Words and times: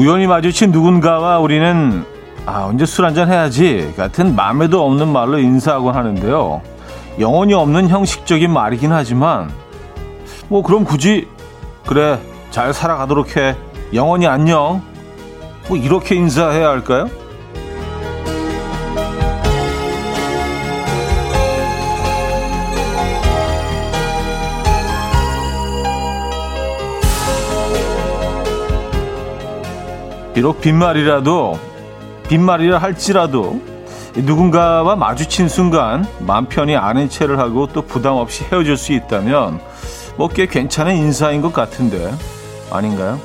우연히 0.00 0.26
마주친 0.26 0.70
누군가와 0.70 1.40
우리는 1.40 2.06
아, 2.46 2.64
언제 2.64 2.86
술 2.86 3.04
한잔 3.04 3.30
해야지 3.30 3.92
같은 3.98 4.34
마음에도 4.34 4.82
없는 4.86 5.08
말로 5.08 5.38
인사하곤 5.38 5.94
하는데요. 5.94 6.62
영혼이 7.18 7.52
없는 7.52 7.90
형식적인 7.90 8.50
말이긴 8.50 8.92
하지만 8.92 9.50
뭐 10.48 10.62
그럼 10.62 10.84
굳이 10.84 11.28
그래 11.84 12.18
잘 12.50 12.72
살아가도록 12.72 13.36
해 13.36 13.54
영원히 13.92 14.26
안녕 14.26 14.80
뭐 15.68 15.76
이렇게 15.76 16.14
인사해야 16.14 16.70
할까요? 16.70 17.10
비록 30.40 30.62
빈말이라도 30.62 31.58
빈말이라 32.30 32.78
할지라도 32.78 33.60
누군가와 34.16 34.96
마주친 34.96 35.50
순간 35.50 36.06
마음 36.20 36.46
편히 36.46 36.74
아는 36.76 37.10
체를 37.10 37.38
하고 37.38 37.66
또 37.66 37.82
부담 37.82 38.14
없이 38.14 38.44
헤어질 38.44 38.78
수 38.78 38.94
있다면 38.94 39.60
뭐 40.16 40.28
꽤 40.28 40.46
괜찮은 40.46 40.96
인사인 40.96 41.42
것 41.42 41.52
같은데 41.52 42.10
아닌가요? 42.70 43.20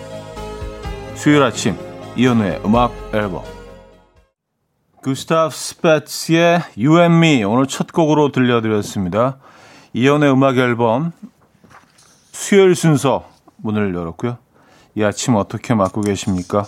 수요일 1.16 1.44
아침 1.44 1.78
이현우의 2.17 2.64
음악 2.66 2.92
앨범 3.14 3.44
구스타프 5.02 5.56
스페츠의 5.56 6.64
You 6.78 7.00
and 7.00 7.16
Me 7.16 7.44
오늘 7.45 7.66
첫 7.67 7.94
곡으로 7.94 8.34
들려드렸습니다. 8.34 9.38
이현우의 9.94 10.34
음악 10.34 10.58
앨범 10.58 11.14
수요일 12.34 12.76
순서 12.76 13.30
문을 13.56 13.95
열었고요. 13.95 14.39
이 14.98 15.04
아침 15.04 15.36
어떻게 15.36 15.73
맞고 15.73 16.02
계십니까? 16.02 16.66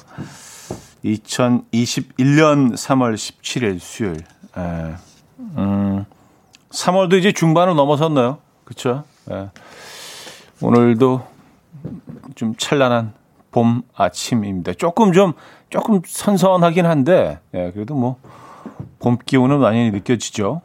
2021년 1.07 2.73
3월 2.73 3.15
17일 3.15 3.79
수요일. 3.79 4.17
에, 4.57 4.95
음, 5.57 6.05
3월도 6.69 7.17
이제 7.17 7.31
중반을 7.31 7.75
넘어섰나요? 7.75 8.39
그쵸? 8.65 9.03
에, 9.31 9.49
오늘도 10.61 11.21
좀 12.35 12.55
찬란한 12.57 13.13
봄 13.51 13.83
아침입니다. 13.95 14.73
조금 14.73 15.13
좀, 15.13 15.33
조금 15.69 16.01
선선하긴 16.05 16.85
한데, 16.85 17.39
예, 17.53 17.71
그래도 17.71 17.95
뭐, 17.95 18.17
봄 18.99 19.17
기운은 19.23 19.59
많이 19.59 19.91
느껴지죠. 19.91 20.61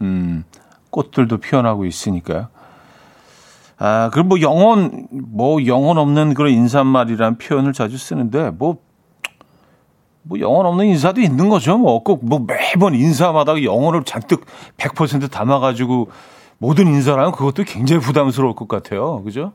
음, 0.00 0.44
꽃들도 0.90 1.38
피어나고 1.38 1.84
있으니까요. 1.84 2.48
아, 3.78 4.10
그럼 4.12 4.28
뭐 4.28 4.40
영혼, 4.40 5.06
뭐 5.10 5.64
영혼 5.66 5.98
없는 5.98 6.34
그런 6.34 6.52
인사말이라는 6.52 7.38
표현을 7.38 7.72
자주 7.72 7.96
쓰는데, 7.96 8.50
뭐, 8.50 8.78
뭐 10.22 10.38
영혼 10.40 10.66
없는 10.66 10.86
인사도 10.86 11.20
있는 11.20 11.48
거죠. 11.48 11.78
뭐 11.78 12.02
꼭 12.04 12.20
뭐 12.22 12.40
매번 12.46 12.94
인사마다 12.94 13.62
영혼을 13.62 14.04
잔뜩 14.04 14.44
100% 14.76 15.30
담아가지고 15.30 16.08
모든 16.58 16.86
인사를 16.88 17.18
하면 17.18 17.32
그것도 17.32 17.64
굉장히 17.64 18.00
부담스러울 18.02 18.54
것 18.54 18.68
같아요. 18.68 19.22
그죠? 19.22 19.52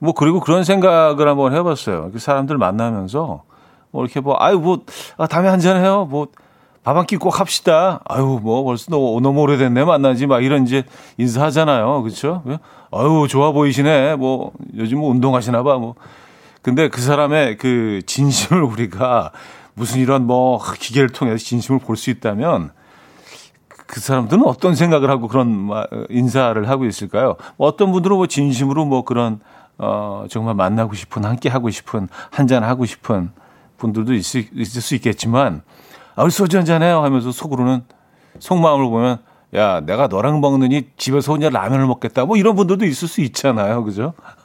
뭐 0.00 0.12
그리고 0.12 0.40
그런 0.40 0.64
생각을 0.64 1.28
한번 1.28 1.54
해봤어요. 1.54 2.10
사람들 2.16 2.58
만나면서 2.58 3.42
뭐 3.92 4.04
이렇게 4.04 4.20
뭐 4.20 4.36
아유 4.38 4.58
뭐 4.58 4.80
아, 5.16 5.26
다음에 5.26 5.48
한잔 5.48 5.76
해요. 5.82 6.06
뭐 6.10 6.26
밥 6.84 6.96
한 6.98 7.06
끼 7.06 7.16
꼭 7.16 7.40
합시다. 7.40 8.00
아유 8.04 8.38
뭐 8.42 8.62
벌써 8.62 8.90
너무, 8.90 9.18
너무 9.22 9.40
오래됐네 9.40 9.84
만나지 9.86 10.26
막 10.26 10.44
이런 10.44 10.64
이제 10.64 10.84
인사하잖아요. 11.16 12.02
그렇죠? 12.02 12.42
아유 12.92 13.26
좋아 13.26 13.52
보이시네. 13.52 14.16
뭐 14.16 14.52
요즘 14.76 14.98
뭐 14.98 15.08
운동하시나 15.10 15.62
봐. 15.62 15.78
뭐 15.78 15.94
근데 16.60 16.88
그 16.90 17.00
사람의 17.00 17.56
그 17.56 18.02
진심을 18.04 18.60
우리가 18.68 19.30
무슨 19.74 20.00
이런 20.00 20.26
뭐 20.26 20.60
기계를 20.78 21.10
통해서 21.10 21.44
진심을 21.44 21.80
볼 21.80 21.96
수 21.96 22.10
있다면 22.10 22.70
그 23.86 24.00
사람들은 24.00 24.44
어떤 24.46 24.74
생각을 24.74 25.10
하고 25.10 25.28
그런 25.28 25.68
인사를 26.08 26.68
하고 26.68 26.86
있을까요? 26.86 27.36
뭐 27.56 27.68
어떤 27.68 27.92
분들은 27.92 28.16
뭐 28.16 28.26
진심으로 28.26 28.84
뭐 28.86 29.04
그런 29.04 29.40
어 29.78 30.24
정말 30.30 30.54
만나고 30.54 30.94
싶은 30.94 31.24
함께 31.24 31.48
하고 31.48 31.68
싶은 31.70 32.08
한잔 32.30 32.62
하고 32.64 32.86
싶은 32.86 33.30
분들도 33.76 34.14
있을, 34.14 34.46
있을 34.54 34.80
수 34.80 34.94
있겠지만 34.94 35.62
아 36.16 36.22
우리 36.22 36.30
소주 36.30 36.56
한잔 36.56 36.82
해요 36.82 37.02
하면서 37.02 37.30
속으로는 37.32 37.82
속마음을 38.38 38.88
보면 38.88 39.18
야 39.54 39.80
내가 39.80 40.06
너랑 40.06 40.40
먹느니 40.40 40.88
집에서 40.96 41.32
혼자 41.32 41.50
라면을 41.50 41.86
먹겠다 41.86 42.24
뭐 42.24 42.36
이런 42.36 42.54
분들도 42.56 42.84
있을 42.86 43.08
수 43.08 43.20
있잖아요 43.20 43.84
그죠? 43.84 44.14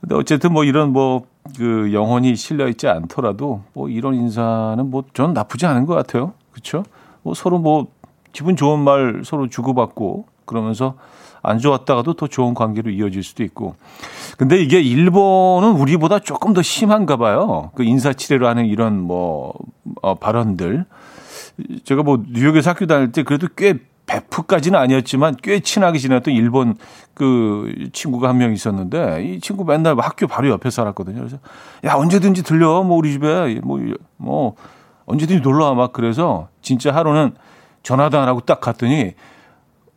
근데 0.00 0.14
어쨌든 0.14 0.52
뭐 0.52 0.64
이런 0.64 0.92
뭐 0.92 1.26
그 1.56 1.92
영혼이 1.92 2.36
실려 2.36 2.68
있지 2.68 2.88
않더라도 2.88 3.62
뭐 3.74 3.88
이런 3.88 4.14
인사는 4.14 4.90
뭐 4.90 5.04
저는 5.12 5.34
나쁘지 5.34 5.66
않은 5.66 5.86
것 5.86 5.94
같아요. 5.94 6.32
그렇죠? 6.52 6.84
뭐 7.22 7.34
서로 7.34 7.58
뭐 7.58 7.88
기분 8.32 8.56
좋은 8.56 8.80
말 8.80 9.22
서로 9.24 9.48
주고받고 9.48 10.26
그러면서 10.44 10.94
안 11.42 11.58
좋았다가도 11.58 12.14
더 12.14 12.26
좋은 12.26 12.54
관계로 12.54 12.90
이어질 12.90 13.22
수도 13.22 13.44
있고. 13.44 13.76
근데 14.38 14.60
이게 14.60 14.80
일본은 14.80 15.72
우리보다 15.72 16.18
조금 16.18 16.54
더 16.54 16.62
심한가 16.62 17.16
봐요. 17.16 17.70
그 17.74 17.84
인사치레로 17.84 18.48
하는 18.48 18.64
이런 18.64 18.98
뭐 19.00 19.52
어, 20.00 20.14
발언들. 20.14 20.86
제가 21.84 22.02
뭐 22.02 22.22
뉴욕에서 22.26 22.70
학교 22.70 22.86
다닐 22.86 23.12
때 23.12 23.22
그래도 23.22 23.46
꽤 23.56 23.78
베프까지는 24.06 24.78
아니었지만 24.78 25.36
꽤 25.42 25.60
친하게 25.60 25.98
지냈던 25.98 26.34
일본 26.34 26.76
그 27.14 27.88
친구가 27.92 28.28
한 28.28 28.36
명 28.38 28.52
있었는데 28.52 29.24
이 29.24 29.40
친구 29.40 29.64
맨날 29.64 29.96
학교 29.98 30.26
바로 30.26 30.48
옆에 30.50 30.70
살았거든요. 30.70 31.18
그래서 31.18 31.38
야 31.84 31.94
언제든지 31.94 32.42
들려 32.42 32.82
뭐 32.82 32.96
우리 32.98 33.12
집에 33.12 33.60
뭐뭐 33.62 33.94
뭐 34.16 34.54
언제든지 35.06 35.42
놀러 35.42 35.66
와 35.66 35.74
막 35.74 35.92
그래서 35.92 36.48
진짜 36.62 36.94
하루는 36.94 37.34
전화도 37.82 38.18
안 38.18 38.28
하고 38.28 38.40
딱 38.40 38.60
갔더니 38.60 39.14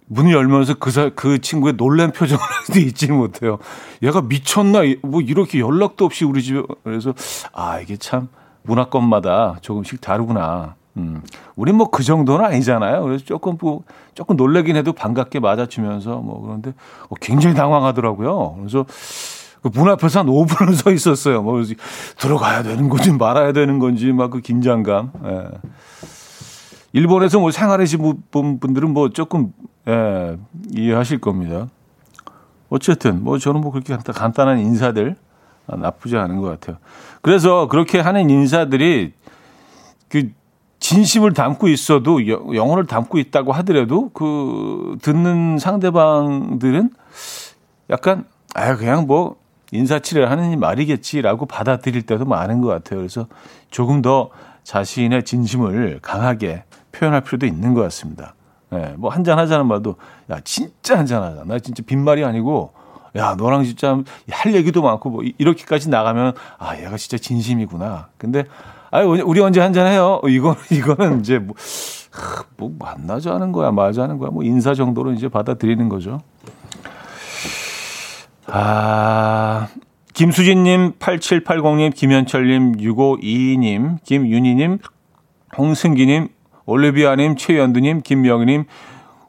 문을 0.09 0.31
열면서 0.31 0.75
그, 0.75 0.89
사, 0.89 1.09
그 1.13 1.39
친구의 1.41 1.75
놀란 1.75 2.11
표정을 2.13 2.41
하도 2.41 2.79
잊지 2.79 3.11
못해요. 3.11 3.57
얘가 4.01 4.21
미쳤나? 4.21 4.83
뭐 5.01 5.19
이렇게 5.19 5.59
연락도 5.59 6.05
없이 6.05 6.23
우리 6.23 6.41
집에. 6.41 6.61
그래서, 6.85 7.13
아, 7.51 7.81
이게 7.81 7.97
참 7.97 8.29
문화권마다 8.63 9.57
조금씩 9.61 9.99
다르구나. 9.99 10.76
음, 10.97 11.21
우린 11.55 11.75
뭐 11.75 11.87
그 11.91 12.03
정도는 12.03 12.43
아니잖아요. 12.45 13.03
그래서 13.03 13.23
조금 13.23 13.57
뭐, 13.59 13.83
조금 14.13 14.35
놀래긴 14.35 14.75
해도 14.75 14.93
반갑게 14.93 15.39
맞아주면서 15.39 16.17
뭐 16.17 16.41
그런데 16.41 16.73
어, 17.09 17.15
굉장히 17.21 17.55
당황하더라고요. 17.55 18.55
그래서 18.57 18.85
그문 19.61 19.89
앞에서 19.89 20.19
한 20.19 20.27
5분을 20.27 20.73
서 20.77 20.91
있었어요. 20.91 21.41
뭐 21.41 21.61
들어가야 22.17 22.63
되는 22.63 22.89
건지 22.89 23.11
말아야 23.11 23.51
되는 23.53 23.79
건지 23.79 24.11
막 24.11 24.29
그 24.31 24.41
긴장감. 24.41 25.11
예. 25.25 25.47
일본에서 26.93 27.39
뭐 27.39 27.51
생활하신 27.51 28.23
분들은 28.31 28.91
뭐 28.91 29.09
조금 29.09 29.53
예, 29.87 30.37
이해하실 30.71 31.19
겁니다. 31.19 31.67
어쨌든 32.69 33.23
뭐 33.23 33.37
저는 33.37 33.61
뭐 33.61 33.71
그렇게 33.71 33.95
간단한 33.95 34.59
인사들 34.59 35.15
나쁘지 35.67 36.17
않은 36.17 36.41
것 36.41 36.47
같아요. 36.49 36.77
그래서 37.21 37.67
그렇게 37.67 37.99
하는 37.99 38.29
인사들이 38.29 39.13
그 40.09 40.29
진심을 40.87 41.33
담고 41.33 41.67
있어도 41.67 42.25
영혼을 42.55 42.85
담고 42.85 43.17
있다고 43.17 43.51
하더라도 43.51 44.09
그 44.11 44.97
듣는 45.01 45.57
상대방들은 45.59 46.91
약간 47.89 48.23
아 48.55 48.77
그냥 48.77 49.05
뭐 49.05 49.35
인사치레 49.73 50.23
하는 50.23 50.57
말이겠지라고 50.57 51.45
받아들일 51.45 52.03
때도 52.03 52.23
많은 52.23 52.61
것 52.61 52.69
같아요. 52.69 52.99
그래서 52.99 53.27
조금 53.69 54.01
더 54.01 54.29
자신의 54.63 55.25
진심을 55.25 55.99
강하게 56.01 56.63
표현할 56.93 57.19
필요도 57.19 57.45
있는 57.45 57.73
것 57.73 57.81
같습니다. 57.81 58.35
예, 58.71 58.77
네, 58.77 58.95
뭐 58.97 59.11
한잔 59.11 59.39
하자는 59.39 59.67
말도 59.67 59.97
야 60.29 60.39
진짜 60.45 60.97
한잔 60.97 61.21
하자. 61.21 61.43
나 61.43 61.59
진짜 61.59 61.83
빈말이 61.85 62.23
아니고 62.23 62.71
야 63.17 63.35
너랑 63.35 63.65
진짜 63.65 64.01
할 64.29 64.55
얘기도 64.55 64.81
많고 64.81 65.09
뭐 65.09 65.23
이렇게까지 65.37 65.89
나가면 65.89 66.31
아 66.57 66.77
얘가 66.77 66.95
진짜 66.95 67.17
진심이구나. 67.17 68.07
근데 68.17 68.45
아, 68.91 69.01
우리 69.01 69.41
언제 69.41 69.59
한잔 69.59 69.87
해요? 69.87 70.21
이거 70.27 70.55
이거는 70.71 71.19
이제 71.19 71.39
뭐, 71.39 71.55
뭐 72.57 72.73
만나자 72.77 73.33
하는 73.33 73.51
거야, 73.51 73.71
맞아 73.71 74.03
하는 74.03 74.17
거야. 74.17 74.29
뭐 74.31 74.43
인사 74.43 74.73
정도로 74.73 75.13
이제 75.13 75.27
받아들이는 75.27 75.89
거죠. 75.89 76.21
아, 78.47 79.67
김수진님, 80.13 80.93
8780님, 80.99 81.93
김현철님, 81.93 82.77
6522님, 82.77 83.97
김윤희님, 84.03 84.79
홍승기님, 85.57 86.29
올리비아님, 86.65 87.35
최연두님, 87.35 88.01
김명희님, 88.01 88.65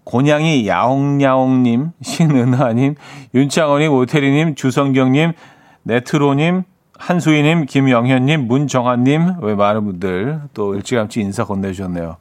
곤양이 0.04 0.66
야옹야옹님, 0.66 1.90
신은하님, 2.00 2.94
윤창원님, 3.34 3.92
오태리님, 3.92 4.54
주성경님, 4.54 5.32
네트로님, 5.82 6.62
한수희님, 6.98 7.66
김영현님, 7.66 8.46
문정환님, 8.48 9.36
왜 9.40 9.54
많은 9.54 9.84
분들 9.84 10.40
또 10.52 10.74
일찌감치 10.74 11.20
인사 11.20 11.44
건네주셨네요. 11.44 12.16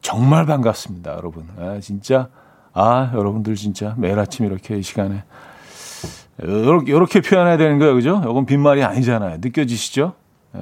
정말 0.00 0.46
반갑습니다, 0.46 1.14
여러분. 1.16 1.48
아, 1.58 1.78
진짜. 1.80 2.28
아, 2.74 3.10
여러분들 3.14 3.54
진짜 3.54 3.94
매일 3.96 4.18
아침 4.18 4.46
이렇게 4.46 4.76
이 4.76 4.82
시간에 4.82 5.22
요렇게, 6.42 6.90
요렇게 6.90 7.20
표현해야 7.20 7.56
되는 7.56 7.78
거예요. 7.78 7.94
그죠? 7.94 8.20
요건 8.24 8.46
빈말이 8.46 8.82
아니잖아요. 8.82 9.38
느껴지시죠? 9.40 10.12
예. 10.56 10.60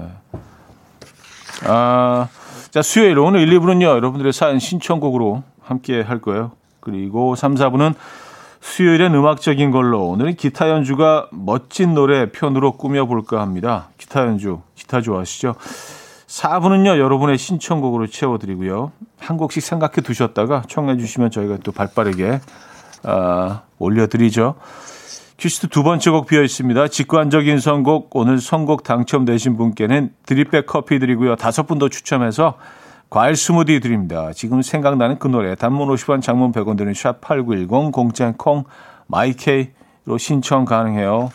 아, 1.67 2.29
자, 2.71 2.83
수요일 2.83 3.19
오늘 3.19 3.41
1, 3.41 3.59
2부는요. 3.59 3.85
여러분들의 3.85 4.33
사연 4.33 4.59
신청곡으로 4.59 5.43
함께 5.61 6.03
할 6.03 6.21
거예요. 6.21 6.53
그리고 6.81 7.35
3, 7.35 7.55
4부는 7.55 7.95
수요일엔 8.63 9.13
음악적인 9.15 9.73
걸로 9.73 10.07
오늘은 10.09 10.37
기타 10.37 10.71
연주가 10.71 11.29
멋진 11.33 11.95
노래 11.95 12.31
편으로 12.31 12.73
꾸며볼까 12.73 13.41
합니다. 13.41 13.89
기타 13.99 14.21
연주, 14.21 14.61
기타 14.77 15.01
좋아하시죠? 15.01 15.57
4부는요, 16.29 16.97
여러분의 16.99 17.39
신청곡으로 17.39 18.07
채워드리고요. 18.07 18.93
한 19.19 19.37
곡씩 19.37 19.63
생각해 19.63 19.95
두셨다가 20.03 20.63
청해 20.69 20.97
주시면 20.97 21.31
저희가 21.33 21.59
또 21.65 21.73
발 21.73 21.89
빠르게, 21.95 22.41
아, 23.03 23.63
올려드리죠. 23.79 24.55
퀴즈트 25.39 25.67
두 25.67 25.83
번째 25.83 26.11
곡 26.11 26.27
비어 26.29 26.43
있습니다. 26.43 26.87
직관적인 26.87 27.59
선곡, 27.59 28.11
오늘 28.15 28.39
선곡 28.41 28.85
당첨되신 28.85 29.57
분께는 29.57 30.15
drip 30.25 30.49
bag 30.49 30.67
커피 30.67 31.01
드리고요. 31.01 31.35
다섯 31.35 31.67
분 31.67 31.81
더 31.81 31.89
추첨해서 31.89 32.55
과일 33.13 33.37
스무디 33.37 33.79
드립니다. 33.81 34.33
지금 34.33 34.63
생각나는 34.63 35.19
그 35.19 35.29
노래, 35.29 35.55
단문 35.55 35.87
50원, 35.89 36.23
장문 36.23 36.51
100원 36.51 36.79
드는 36.79 36.95
샵8910, 36.95 37.93
공짜인 37.93 38.33
콩, 38.39 38.65
마이케이로 39.07 40.17
신청 40.19 40.65
가능해요. 40.65 41.31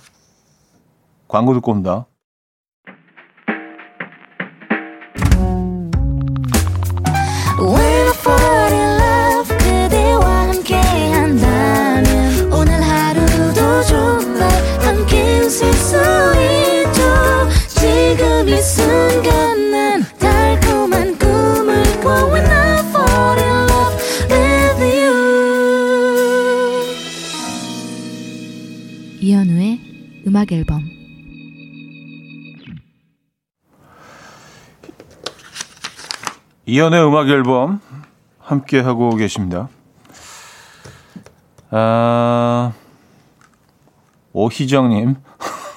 광고 1.27 1.53
듣고 1.53 1.73
옵니다. 1.73 2.07
음악 7.59 8.07
이연의 36.67 37.01
음악 37.07 37.29
앨범 37.29 37.79
함께 38.39 38.81
하고 38.81 39.15
계십니다. 39.15 39.69
아, 41.71 42.73
오희정님. 44.33 45.15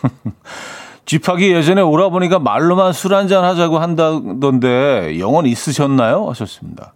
쥐파기 1.07 1.53
예전에 1.53 1.81
오라버니가 1.81 2.41
말로만 2.41 2.93
술 2.93 3.15
한잔 3.15 3.45
하자고 3.45 3.79
한다던데 3.79 5.21
영혼 5.21 5.47
있으셨나요? 5.47 6.29
하셨습니다. 6.29 6.93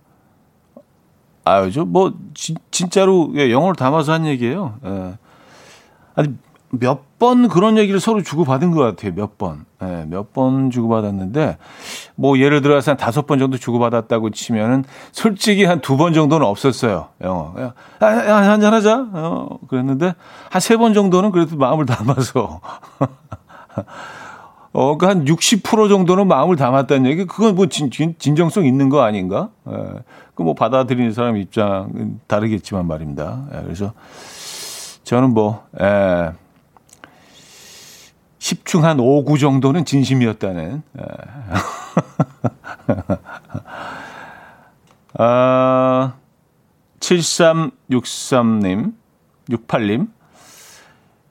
아유, 1.44 1.70
저 1.70 1.84
뭐, 1.84 2.14
지, 2.34 2.56
진짜로 2.72 3.30
예, 3.36 3.52
영혼을 3.52 3.76
담아서 3.76 4.12
한 4.12 4.26
얘기예요. 4.26 4.76
예. 4.84 5.14
아니, 6.16 6.34
몇 6.78 7.04
번 7.18 7.48
그런 7.48 7.78
얘기를 7.78 8.00
서로 8.00 8.22
주고받은 8.22 8.70
것 8.72 8.80
같아요. 8.82 9.12
몇 9.14 9.38
번. 9.38 9.64
네, 9.80 10.04
몇번 10.10 10.70
주고받았는데, 10.70 11.56
뭐, 12.16 12.38
예를 12.38 12.60
들어서 12.60 12.90
한 12.90 12.98
다섯 12.98 13.26
번 13.26 13.38
정도 13.38 13.56
주고받았다고 13.58 14.28
치면은, 14.30 14.84
솔직히 15.12 15.64
한 15.64 15.80
두 15.80 15.96
번 15.96 16.12
정도는 16.12 16.46
없었어요. 16.46 17.08
영어. 17.22 17.54
야, 17.58 17.72
야, 18.02 18.28
야 18.28 18.36
한잔하자. 18.50 19.06
어, 19.14 19.48
그랬는데, 19.68 20.14
한 20.50 20.60
세 20.60 20.76
번 20.76 20.92
정도는 20.92 21.30
그래도 21.30 21.56
마음을 21.56 21.86
담아서. 21.86 22.60
어, 24.72 24.98
그한60% 24.98 25.88
정도는 25.88 26.26
마음을 26.26 26.56
담았다는 26.56 27.08
얘기, 27.10 27.24
그건 27.26 27.54
뭐 27.54 27.66
진, 27.66 27.90
진, 27.90 28.14
진 28.18 28.34
정성 28.36 28.66
있는 28.66 28.88
거 28.88 29.02
아닌가? 29.02 29.50
예. 29.70 29.74
그뭐 30.34 30.54
받아들이는 30.54 31.12
사람 31.12 31.36
입장은 31.36 32.20
다르겠지만 32.26 32.86
말입니다. 32.86 33.44
예, 33.54 33.62
그래서 33.62 33.92
저는 35.04 35.32
뭐, 35.32 35.62
예. 35.80 36.32
10중 38.44 38.82
한 38.82 39.00
5, 39.00 39.24
9 39.24 39.38
정도는 39.38 39.86
진심이었다는. 39.86 40.82
예. 40.98 41.02
아, 45.16 46.12
7363님, 47.00 48.92
68님. 49.48 50.08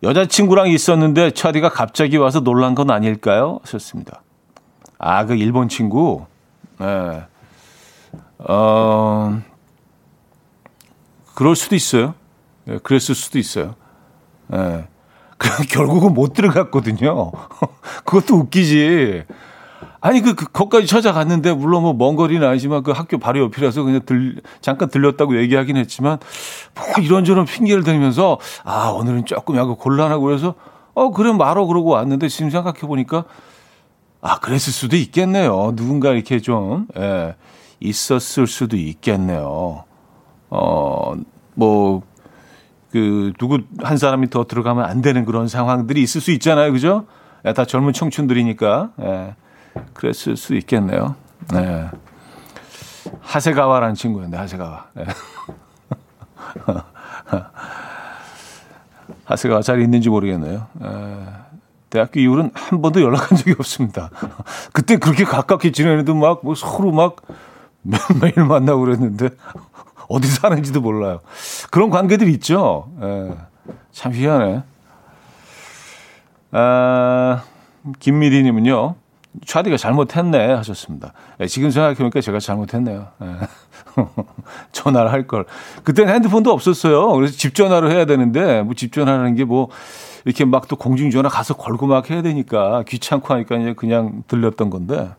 여자친구랑 0.02 0.70
있었는데 0.70 1.30
차디가 1.32 1.70
갑자기 1.70 2.18
와서 2.18 2.40
놀란 2.40 2.74
건 2.74 2.90
아닐까요? 2.90 3.60
하셨습니다. 3.62 4.24
아, 4.98 5.26
그 5.26 5.36
일본 5.36 5.70
친구. 5.70 6.26
예. 6.82 7.26
어, 8.40 9.40
그럴 11.36 11.56
수도 11.56 11.76
있어요. 11.76 12.16
예, 12.68 12.80
그랬을 12.80 13.14
수도 13.14 13.38
있어요. 13.38 13.76
예. 14.52 14.88
결국은 15.70 16.14
못 16.14 16.34
들어갔거든요. 16.34 17.32
그것도 18.06 18.36
웃기지. 18.36 19.24
아니, 20.02 20.22
그, 20.22 20.36
그, 20.36 20.52
거기까지 20.52 20.88
찾아갔는데, 20.88 21.54
물론 21.54 21.84
뭐 21.84 21.94
먼 21.94 22.16
거리는 22.16 22.46
아니지만 22.46 22.84
그 22.84 22.92
학교 22.92 23.18
바로 23.18 23.40
옆이라서 23.42 23.84
그냥 23.84 24.02
들, 24.06 24.42
잠깐 24.60 24.90
들렸다고 24.90 25.38
얘기하긴 25.38 25.78
했지만, 25.78 26.20
뭐 26.76 26.86
이런저런 27.04 27.46
핑계를 27.46 27.84
대면서, 27.84 28.38
아, 28.64 28.90
오늘은 28.90 29.26
조금 29.26 29.56
약간 29.56 29.76
곤란하고 29.76 30.24
그래서, 30.26 30.56
어, 30.94 31.12
그래, 31.12 31.32
말어 31.32 31.66
그러고 31.66 31.92
왔는데 31.92 32.28
지금 32.28 32.50
생각해 32.50 32.82
보니까, 32.82 33.24
아, 34.22 34.40
그랬을 34.40 34.74
수도 34.74 34.96
있겠네요. 34.98 35.74
누군가 35.76 36.12
이렇게 36.12 36.40
좀, 36.40 36.88
예, 36.98 37.36
있었을 37.80 38.48
수도 38.48 38.76
있겠네요. 38.78 39.84
어, 40.50 41.14
뭐, 41.56 42.04
그 42.94 43.34
누구 43.40 43.58
한 43.82 43.98
사람이 43.98 44.30
더 44.30 44.46
들어가면 44.46 44.86
안 44.86 45.02
되는 45.02 45.26
그런 45.26 45.48
상황들이 45.48 46.00
있을 46.04 46.22
수 46.22 46.30
있잖아요, 46.30 46.72
그죠? 46.72 47.08
예, 47.44 47.52
다 47.52 47.66
젊은 47.66 47.92
청춘들이니까 47.92 48.92
예, 49.02 49.34
그랬을 49.96 50.38
수 50.38 50.54
있겠네요. 50.54 51.16
예. 51.56 51.90
하세가와라는 53.20 53.96
친구였는데 53.96 54.38
하세가와. 54.38 54.86
예. 55.00 55.06
하세가와 59.26 59.64
잘 59.64 59.82
있는지 59.82 60.10
모르겠네요. 60.10 60.68
예. 60.84 61.26
대학교 61.90 62.20
이후로는 62.20 62.52
한 62.54 62.80
번도 62.84 63.02
연락한 63.02 63.40
적이 63.40 63.56
없습니다. 63.58 64.12
그때 64.72 64.98
그렇게 64.98 65.24
가깝게 65.24 65.72
지내는데 65.72 66.14
막 66.14 66.42
뭐 66.44 66.54
서로 66.54 66.92
막 66.92 67.16
매일 68.22 68.46
만나고 68.46 68.82
그랬는데 68.82 69.30
어디 70.14 70.28
사는지도 70.28 70.80
몰라요. 70.80 71.22
그런 71.72 71.90
관계들이 71.90 72.32
있죠. 72.34 72.88
예, 73.02 73.32
참 73.92 74.14
희한해. 74.14 74.62
아, 76.52 77.44
김미리님은요, 77.98 78.94
차디가 79.48 79.78
잘못했네 79.78 80.54
하셨습니다. 80.54 81.14
예, 81.40 81.48
지금 81.48 81.72
생각해보니까 81.72 82.22
제가 82.22 82.40
잘못했네요. 82.40 83.08
예. 83.24 83.36
전화를 84.72 85.12
할 85.12 85.26
걸. 85.26 85.46
그때는 85.84 86.14
핸드폰도 86.14 86.52
없었어요. 86.52 87.12
그래서 87.14 87.36
집 87.36 87.56
전화를 87.56 87.90
해야 87.92 88.06
되는데, 88.06 88.62
뭐집 88.62 88.94
전화라는 88.94 89.34
게 89.34 89.46
뭐, 89.46 89.70
이렇게 90.26 90.46
막 90.46 90.68
또 90.68 90.76
공중전화 90.76 91.28
가서 91.28 91.56
걸고 91.56 91.88
막 91.88 92.10
해야 92.12 92.22
되니까 92.22 92.84
귀찮고 92.88 93.34
하니까 93.34 93.56
이제 93.58 93.74
그냥 93.74 94.24
들렸던 94.28 94.70
건데, 94.70 95.10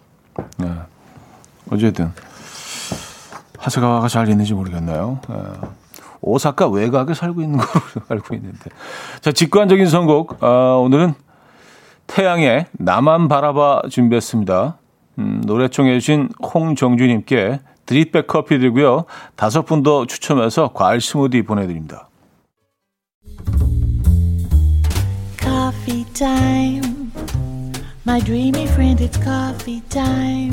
예. 0.63 0.71
어쨌든. 1.71 2.13
하세가와가 3.65 4.09
잘 4.09 4.29
있는지 4.29 4.53
모르겠나요. 4.55 5.21
예. 5.31 5.35
오사카 6.21 6.69
외곽에 6.69 7.15
살고 7.15 7.41
있는 7.43 7.59
걸로 7.59 7.85
알고 8.09 8.35
있는데. 8.35 8.71
자, 9.21 9.33
직관적인 9.33 9.87
선곡. 9.87 10.43
아, 10.43 10.77
오늘은 10.81 11.15
태양의 12.07 12.67
나만 12.73 13.29
바라봐 13.29 13.83
준비했습니다. 13.91 14.77
음, 15.19 15.43
노래 15.47 15.69
청해 15.69 15.99
주신 15.99 16.29
홍정주님께 16.43 17.61
드립백 17.87 18.27
커피 18.27 18.59
드리고요. 18.59 19.05
다섯 19.37 19.63
분 19.65 19.83
더 19.83 20.07
추첨해서 20.07 20.71
과일 20.75 21.01
스무디 21.01 21.43
보내드립니다. 21.43 22.09
Coffee 25.41 26.05
time. 26.15 27.13
My 28.07 28.21
dreamy 28.21 28.65
friend, 28.65 29.03
it's 29.03 29.19
coffee 29.23 29.83
time. 29.89 30.53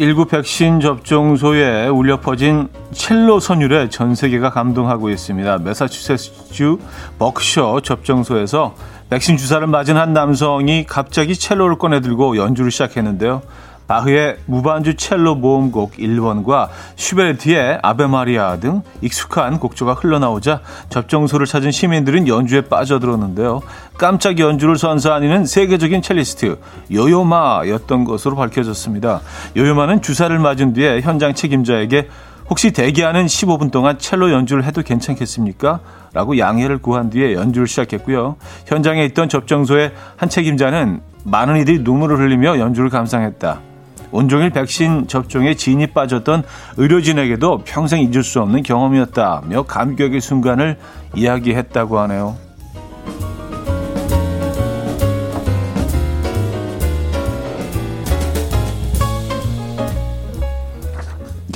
19 0.00 0.24
백신 0.28 0.80
접종소에 0.80 1.88
울려 1.88 2.20
퍼진 2.20 2.68
첼로 2.90 3.38
선율에 3.38 3.90
전 3.90 4.14
세계가 4.14 4.48
감동하고 4.48 5.10
있습니다. 5.10 5.58
매사추세츠 5.58 6.78
버크셔 7.18 7.80
접종소에서 7.80 8.74
백신 9.10 9.36
주사를 9.36 9.66
맞은 9.66 9.98
한 9.98 10.14
남성이 10.14 10.86
갑자기 10.86 11.34
첼로를 11.34 11.76
꺼내들고 11.76 12.38
연주를 12.38 12.70
시작했는데요. 12.70 13.42
바흐의 13.90 14.36
무반주 14.46 14.94
첼로 14.94 15.34
모음곡 15.34 15.94
1번과 15.94 16.68
슈베르트의 16.94 17.80
아베마리아 17.82 18.58
등 18.60 18.82
익숙한 19.00 19.58
곡조가 19.58 19.94
흘러나오자 19.94 20.60
접종소를 20.90 21.44
찾은 21.44 21.72
시민들은 21.72 22.28
연주에 22.28 22.60
빠져들었는데요. 22.60 23.62
깜짝 23.98 24.38
연주를 24.38 24.76
선사한 24.76 25.24
이는 25.24 25.44
세계적인 25.44 26.02
첼리스트 26.02 26.60
요요마였던 26.92 28.04
것으로 28.04 28.36
밝혀졌습니다. 28.36 29.22
요요마는 29.56 30.02
주사를 30.02 30.38
맞은 30.38 30.72
뒤에 30.72 31.00
현장 31.00 31.34
책임자에게 31.34 32.08
혹시 32.48 32.70
대기하는 32.70 33.26
15분 33.26 33.72
동안 33.72 33.98
첼로 33.98 34.30
연주를 34.30 34.62
해도 34.62 34.82
괜찮겠습니까? 34.82 35.80
라고 36.12 36.38
양해를 36.38 36.78
구한 36.78 37.10
뒤에 37.10 37.34
연주를 37.34 37.66
시작했고요. 37.66 38.36
현장에 38.66 39.04
있던 39.06 39.28
접종소의 39.28 39.92
한 40.16 40.28
책임자는 40.28 41.00
많은 41.24 41.56
이들이 41.56 41.80
눈물을 41.80 42.18
흘리며 42.18 42.60
연주를 42.60 42.88
감상했다. 42.88 43.69
온종일 44.12 44.50
백신 44.50 45.06
접종에 45.06 45.54
진이 45.54 45.88
빠졌던 45.88 46.42
의료진에게도 46.76 47.62
평생 47.64 48.00
잊을 48.00 48.22
수 48.22 48.40
없는 48.40 48.62
경험이었다며 48.62 49.62
감격의 49.64 50.20
순간을 50.20 50.76
이야기했다고 51.14 51.98
하네요. 52.00 52.36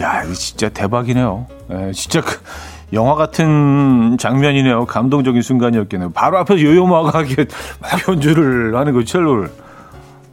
야, 0.05 0.23
이거 0.23 0.35
진짜 0.35 0.69
대박이네요. 0.69 1.47
에, 1.71 1.89
예, 1.89 1.93
진짜 1.93 2.21
그 2.21 2.39
영화 2.93 3.15
같은 3.15 4.17
장면이네요. 4.19 4.85
감동적인 4.85 5.41
순간이었겠네요. 5.41 6.11
바로 6.11 6.39
앞에서 6.39 6.61
요요마가 6.61 7.21
막 7.81 8.09
연주를 8.09 8.77
하는 8.77 8.93
거 8.93 9.03
첼로를. 9.03 9.51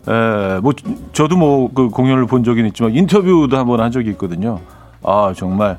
에, 0.08 0.12
예, 0.56 0.60
뭐 0.62 0.74
저도 1.14 1.38
뭐 1.38 1.70
그 1.74 1.90
공연을 1.90 2.26
본 2.26 2.44
적은 2.44 2.66
있지만 2.68 2.96
인터뷰도 2.96 3.58
한번 3.58 3.82
한 3.82 3.92
적이 3.92 4.12
있거든요. 4.12 4.60
아 5.04 5.34
정말 5.36 5.78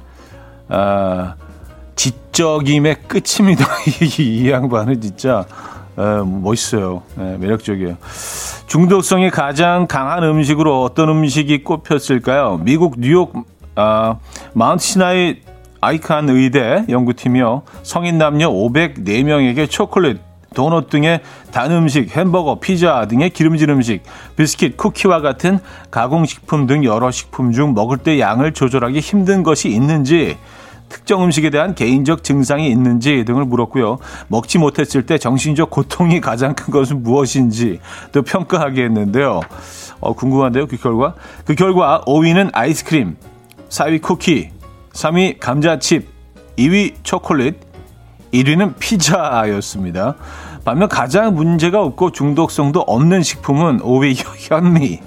아 0.69 1.35
지적임의 1.97 2.97
끝입니다. 3.09 3.67
이, 4.01 4.23
이 4.23 4.51
양반은 4.51 5.01
진짜 5.01 5.45
에, 5.99 6.03
예, 6.03 6.23
멋있어요. 6.25 7.03
에, 7.19 7.33
예, 7.33 7.37
매력적이에요. 7.39 7.97
중독성이 8.67 9.31
가장 9.31 9.87
강한 9.87 10.23
음식으로 10.25 10.83
어떤 10.83 11.09
음식이 11.11 11.63
꼽혔을까요? 11.65 12.61
미국 12.63 12.95
뉴욕 12.99 13.47
아, 13.75 14.17
마운트 14.55 14.85
시나이 14.85 15.41
아이칸 15.81 16.29
의대 16.29 16.85
연구팀이요. 16.89 17.63
성인 17.83 18.17
남녀 18.17 18.51
504명에게 18.51 19.69
초콜릿 19.69 20.21
도넛 20.55 20.91
등의 20.91 21.21
단 21.51 21.71
음식, 21.73 22.17
햄버거, 22.17 22.59
피자 22.61 23.07
등의 23.07 23.31
기름진 23.31 23.71
음식, 23.71 24.03
비스킷, 24.37 24.77
쿠키와 24.77 25.21
같은 25.21 25.59
가공식품 25.91 26.67
등 26.67 26.85
여러 26.85 27.11
식품 27.11 27.53
중 27.53 27.75
먹을 27.75 27.99
때 27.99 28.19
양을 28.19 28.53
조절하기 28.53 29.01
힘든 29.01 29.43
것이 29.43 29.69
있는지, 29.69 30.37
특정 30.93 31.25
음식에 31.25 31.49
대한 31.49 31.75
개인적 31.75 32.23
증상이 32.23 32.69
있는지 32.69 33.25
등을 33.25 33.47
물었고요. 33.47 33.99
먹지 34.29 34.59
못했을 34.59 35.07
때 35.07 35.17
정신적 35.17 35.71
고통이 35.71 36.21
가장 36.21 36.55
큰 36.55 36.71
것은 36.71 37.03
무엇인지 37.03 37.81
또 38.13 38.21
평가하게 38.23 38.85
했는데요. 38.85 39.41
어, 40.01 40.13
궁금한데요, 40.13 40.67
그 40.67 40.77
결과? 40.77 41.15
그 41.47 41.55
결과 41.55 42.03
5위는 42.07 42.51
아이스크림, 42.53 43.17
4위 43.71 44.03
쿠키, 44.03 44.51
3위 44.93 45.39
감자칩, 45.41 46.07
2위 46.59 46.97
초콜릿, 47.03 47.72
1위는 48.33 48.79
피자였습니다. 48.79 50.17
반면 50.65 50.89
가장 50.89 51.35
문제가 51.35 51.83
없고 51.83 52.13
중독성도 52.13 52.81
없는 52.81 53.23
식품은 53.23 53.81
5위 53.81 54.17
현미, 54.51 55.01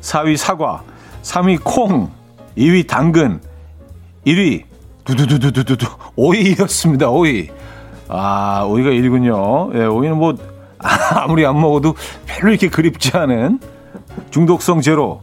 4위 0.00 0.36
사과, 0.36 0.82
3위 1.22 1.60
콩, 1.62 2.10
2위 2.56 2.86
당근, 2.86 3.40
1위 4.26 4.64
두두두두두두 5.04 5.86
5위였습니다. 6.16 7.02
5위. 7.02 7.48
아, 8.08 8.64
5위가 8.66 8.88
1위군요. 9.00 9.74
예, 9.74 9.78
5위는 9.86 10.14
뭐 10.14 10.34
아무리 11.14 11.46
안 11.46 11.60
먹어도 11.60 11.94
별로 12.26 12.50
이렇게 12.50 12.68
그립지 12.68 13.16
않은 13.16 13.60
중독성 14.30 14.80
제로. 14.80 15.22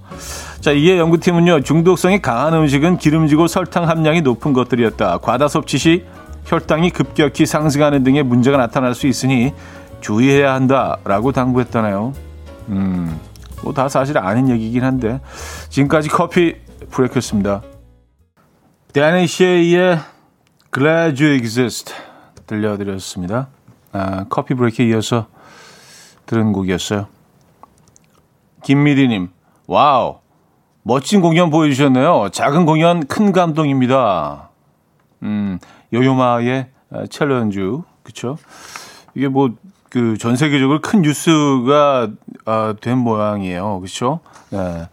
자, 0.59 0.71
이에 0.71 0.97
연구팀은요, 0.97 1.61
중독성이 1.61 2.21
강한 2.21 2.53
음식은 2.53 2.97
기름지고 2.97 3.47
설탕 3.47 3.87
함량이 3.87 4.21
높은 4.21 4.53
것들이었다. 4.53 5.19
과다 5.19 5.47
섭취 5.47 5.77
시 5.77 6.05
혈당이 6.49 6.89
급격히 6.89 7.45
상승하는 7.45 8.03
등의 8.03 8.23
문제가 8.23 8.57
나타날 8.57 8.95
수 8.95 9.05
있으니 9.05 9.53
주의해야 10.01 10.51
한다라고 10.53 11.31
당부했다네요. 11.31 12.13
음, 12.69 13.19
뭐 13.61 13.71
다 13.73 13.87
사실 13.87 14.17
아닌 14.17 14.49
얘기긴 14.49 14.83
한데 14.83 15.21
지금까지 15.69 16.09
커피 16.09 16.55
브레이크였습니다. 16.89 17.61
댄 18.93 19.12
앤 19.12 19.27
쉐이의 19.27 19.99
Glad 20.73 21.23
You 21.23 21.35
Exist 21.35 21.93
들려드렸습니다. 22.47 23.49
아, 23.91 24.25
커피 24.29 24.55
브레이크에 24.55 24.87
이어서 24.87 25.27
들은 26.25 26.51
곡이었어요. 26.51 27.07
김미리님, 28.63 29.29
와우, 29.67 30.17
멋진 30.81 31.21
공연 31.21 31.51
보여주셨네요. 31.51 32.29
작은 32.31 32.65
공연 32.65 33.05
큰 33.05 33.31
감동입니다. 33.31 34.48
음, 35.23 35.59
요요마의 35.93 36.69
첼로 37.09 37.35
연주, 37.35 37.83
그쵸? 38.03 38.37
이게 39.15 39.27
뭐, 39.27 39.51
그 39.89 40.17
전 40.19 40.35
세계적으로 40.35 40.81
큰 40.81 41.01
뉴스가 41.01 42.09
아, 42.45 42.75
된 42.79 42.99
모양이에요. 42.99 43.79
그쵸? 43.79 44.19
네. 44.51 44.87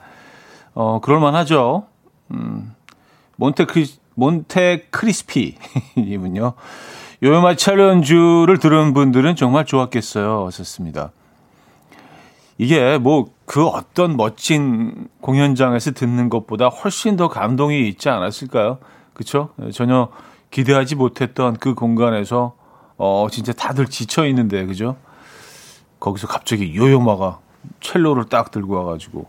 어, 0.75 1.00
그럴만하죠. 1.00 1.87
음, 2.33 2.75
몬테 3.37 3.66
크리, 3.66 3.87
몬테 4.14 4.87
크리스피 4.90 5.56
이분요. 5.97 6.54
요요마 7.23 7.56
첼로 7.56 7.88
연주를 7.88 8.59
들은 8.59 8.95
분들은 8.95 9.37
정말 9.37 9.64
좋았겠어요. 9.66 10.49
좋습니다. 10.50 11.12
이게 12.59 12.99
뭐 12.99 13.37
그 13.47 13.64
어떤 13.64 14.16
멋진 14.16 15.09
공연장에서 15.21 15.92
듣는 15.92 16.28
것보다 16.28 16.66
훨씬 16.66 17.16
더 17.16 17.28
감동이 17.28 17.88
있지 17.88 18.09
않았을까요? 18.09 18.78
그쵸? 19.16 19.49
전혀 19.73 20.11
기대하지 20.50 20.94
못했던 20.94 21.56
그 21.56 21.73
공간에서 21.73 22.54
어 22.99 23.28
진짜 23.30 23.54
다들 23.54 23.87
지쳐 23.87 24.26
있는데 24.26 24.66
그죠? 24.66 24.96
거기서 26.00 26.26
갑자기 26.26 26.76
요요마가 26.76 27.38
첼로를 27.80 28.26
딱 28.26 28.50
들고 28.50 28.75
와가지고 28.75 29.26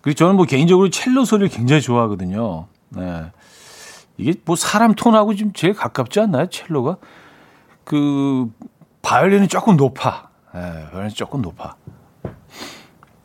그리고 0.00 0.16
저는 0.16 0.34
뭐 0.34 0.46
개인적으로 0.46 0.90
첼로 0.90 1.24
소리를 1.24 1.48
굉장히 1.48 1.80
좋아하거든요. 1.80 2.66
네. 2.88 3.30
이게 4.16 4.34
뭐 4.44 4.56
사람 4.56 4.94
톤하고 4.96 5.36
좀 5.36 5.52
제일 5.52 5.72
가깝지 5.72 6.18
않나요? 6.18 6.46
첼로가 6.46 6.96
그 7.84 8.50
바이올린은 9.02 9.46
조금 9.46 9.76
높아. 9.76 10.28
네, 10.54 10.88
바이올린 10.90 11.10
조금 11.10 11.40
높아. 11.40 11.76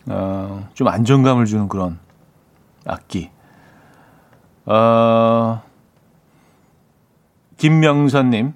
어, 0.06 0.70
좀 0.76 0.88
안정감을 0.88 1.48
주는 1.48 1.68
그런 1.68 1.98
악기. 2.86 3.32
어, 4.70 5.64
김명선님, 7.58 8.54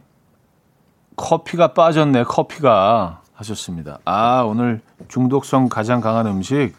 커피가 1.15 1.73
빠졌네, 1.73 2.23
커피가 2.25 3.21
하셨습니다. 3.33 3.97
아, 4.05 4.43
오늘 4.43 4.81
중독성 5.07 5.69
가장 5.69 6.01
강한 6.01 6.27
음식. 6.27 6.73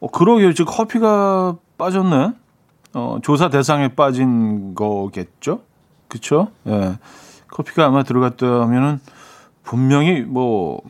어, 0.00 0.06
그러게요. 0.10 0.54
지금 0.54 0.72
커피가 0.72 1.56
빠졌네. 1.76 2.32
어, 2.94 3.18
조사 3.22 3.50
대상에 3.50 3.88
빠진 3.88 4.74
거겠죠? 4.74 5.60
그쵸? 6.08 6.48
예. 6.66 6.98
커피가 7.48 7.84
아마 7.84 8.02
들어갔다면은 8.04 9.00
분명히 9.62 10.22
뭐 10.22 10.80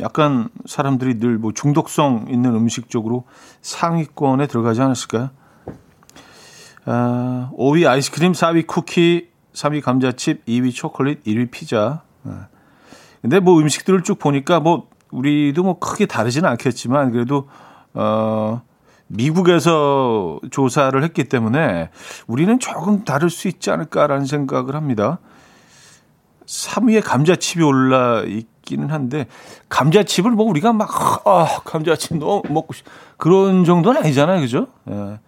약간 0.00 0.48
사람들이 0.66 1.20
늘 1.20 1.38
뭐 1.38 1.52
중독성 1.52 2.26
있는 2.28 2.54
음식 2.56 2.90
쪽으로 2.90 3.24
상위권에 3.62 4.48
들어가지 4.48 4.82
않았을까요? 4.82 5.30
아, 6.90 7.50
5위 7.52 7.86
아이스크림, 7.86 8.32
4위 8.32 8.66
쿠키, 8.66 9.28
3위 9.52 9.82
감자칩, 9.82 10.46
2위 10.46 10.74
초콜릿, 10.74 11.22
1위 11.24 11.50
피자. 11.50 12.02
네. 12.22 12.32
근데 13.20 13.40
뭐 13.40 13.60
음식들을 13.60 14.02
쭉 14.04 14.18
보니까 14.18 14.58
뭐 14.58 14.88
우리도 15.10 15.62
뭐 15.62 15.78
크게 15.78 16.06
다르지는 16.06 16.48
않겠지만 16.48 17.12
그래도 17.12 17.48
어 17.92 18.62
미국에서 19.08 20.40
조사를 20.50 21.02
했기 21.02 21.24
때문에 21.24 21.90
우리는 22.26 22.58
조금 22.58 23.04
다를 23.04 23.28
수 23.28 23.48
있지 23.48 23.70
않을까라는 23.70 24.24
생각을 24.24 24.74
합니다. 24.74 25.18
3위에 26.46 27.04
감자칩이 27.04 27.62
올라 27.62 28.22
있기는 28.22 28.90
한데 28.90 29.26
감자칩을 29.68 30.30
뭐 30.30 30.46
우리가 30.46 30.72
막 30.72 31.26
아, 31.26 31.60
감자칩 31.64 32.16
너무 32.16 32.42
먹고 32.48 32.72
싶 32.72 32.86
그런 33.18 33.64
정도는 33.64 34.02
아니잖아요, 34.02 34.40
그죠? 34.40 34.68
예. 34.90 35.18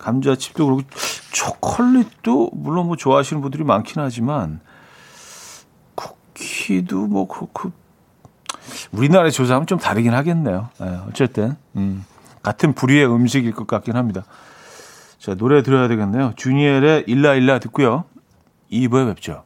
감자칩도 0.00 0.64
그렇고 0.64 0.82
초콜릿도 1.32 2.50
물론 2.54 2.86
뭐 2.86 2.96
좋아하시는 2.96 3.40
분들이 3.40 3.62
많긴 3.62 4.02
하지만 4.02 4.60
쿠키도 5.94 7.06
뭐 7.06 7.28
그렇고 7.28 7.70
우리나라의 8.92 9.32
조사하면 9.32 9.66
좀 9.66 9.78
다르긴 9.78 10.14
하겠네요. 10.14 10.70
예, 10.80 11.00
어쨌든 11.08 11.56
음, 11.76 12.04
같은 12.42 12.72
부류의 12.72 13.06
음식일 13.06 13.52
것 13.52 13.66
같긴 13.66 13.96
합니다. 13.96 14.24
자 15.18 15.34
노래 15.34 15.62
들어야 15.62 15.86
되겠네요. 15.88 16.32
주니엘의 16.36 17.04
일라일라 17.06 17.58
듣고요. 17.58 18.04
2부에 18.72 19.14
뵙죠. 19.14 19.44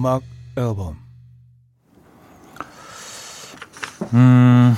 음악 0.00 0.22
앨범 0.56 0.96
음, 4.14 4.74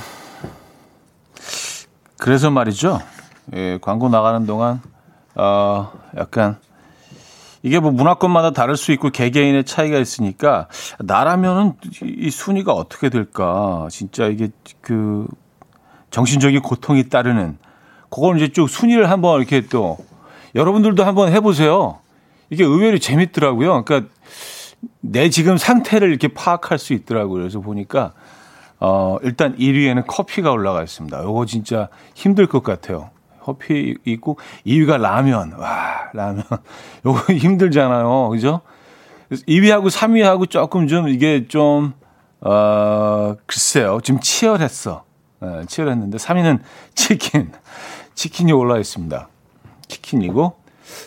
그래서 2.17 2.51
말이죠. 2.51 2.99
예, 3.53 3.79
광고 3.81 4.09
나가는 4.09 4.45
동안, 4.45 4.81
어, 5.35 5.93
약간, 6.17 6.57
이게 7.61 7.79
뭐 7.79 7.91
문화권마다 7.91 8.51
다를 8.51 8.75
수 8.75 8.91
있고 8.91 9.11
개개인의 9.11 9.63
차이가 9.63 9.97
있으니까, 9.97 10.67
나라면은 10.99 11.75
이 12.03 12.29
순위가 12.29 12.73
어떻게 12.73 13.09
될까. 13.09 13.87
진짜 13.89 14.27
이게 14.27 14.49
그, 14.81 15.25
정신적인 16.11 16.61
고통이 16.61 17.07
따르는, 17.07 17.57
그걸 18.09 18.35
이제 18.35 18.51
쭉 18.51 18.67
순위를 18.67 19.09
한번 19.09 19.39
이렇게 19.39 19.61
또, 19.67 19.97
여러분들도 20.53 21.05
한번 21.05 21.31
해보세요. 21.31 21.99
이게 22.49 22.65
의외로 22.65 22.97
재밌더라고요. 22.97 23.85
그러니까, 23.85 24.13
내 25.01 25.29
지금 25.29 25.57
상태를 25.57 26.09
이렇게 26.09 26.27
파악할 26.27 26.77
수 26.77 26.93
있더라고요. 26.93 27.41
그래서 27.41 27.59
보니까, 27.59 28.13
어, 28.79 29.17
일단 29.23 29.55
1위에는 29.57 30.05
커피가 30.07 30.51
올라가 30.51 30.83
있습니다. 30.83 31.23
요거 31.23 31.45
진짜 31.45 31.89
힘들 32.15 32.47
것 32.47 32.63
같아요. 32.63 33.09
커피 33.41 33.95
있고 34.05 34.37
2위가 34.65 34.99
라면. 34.99 35.53
와, 35.53 36.09
라면. 36.13 36.43
요거 37.05 37.33
힘들잖아요. 37.33 38.29
그죠? 38.29 38.61
2위하고 39.31 39.89
3위하고 39.89 40.49
조금 40.49 40.87
좀 40.87 41.07
이게 41.07 41.47
좀, 41.47 41.93
어, 42.41 43.35
글쎄요. 43.45 43.99
좀 44.03 44.19
치열했어. 44.19 45.03
네, 45.39 45.65
치열했는데 45.67 46.17
3위는 46.17 46.59
치킨. 46.95 47.51
치킨이 48.15 48.51
올라 48.51 48.77
있습니다. 48.77 49.27
치킨이고 49.87 50.55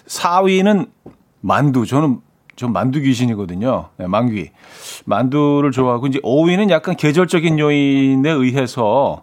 4위는 0.07 0.89
만두. 1.41 1.87
저는 1.87 2.21
좀 2.57 2.73
만두 2.73 3.01
귀신이거든요. 3.01 3.91
네, 3.99 4.07
만귀. 4.07 4.51
만두를 5.05 5.71
좋아하고 5.71 6.07
이제 6.07 6.19
5위는 6.21 6.71
약간 6.71 6.97
계절적인 6.97 7.59
요인에 7.59 8.31
의해서 8.31 9.23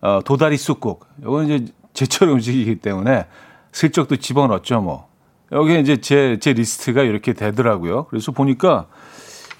어, 0.00 0.20
도다리 0.24 0.56
쑥국. 0.56 1.06
이건 1.20 1.50
이제 1.50 1.72
제철 1.92 2.30
음식이기 2.30 2.76
때문에 2.76 3.26
슬쩍 3.70 4.08
또 4.08 4.16
집어넣었죠, 4.16 4.80
뭐. 4.80 5.08
여기 5.52 5.78
이제 5.78 6.00
제, 6.00 6.38
제 6.40 6.52
리스트가 6.54 7.02
이렇게 7.02 7.34
되더라고요. 7.34 8.06
그래서 8.06 8.32
보니까 8.32 8.86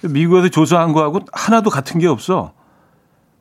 미국에서 0.01 0.49
조사한 0.49 0.93
거하고 0.93 1.19
하나도 1.31 1.69
같은 1.69 1.99
게 1.99 2.07
없어. 2.07 2.53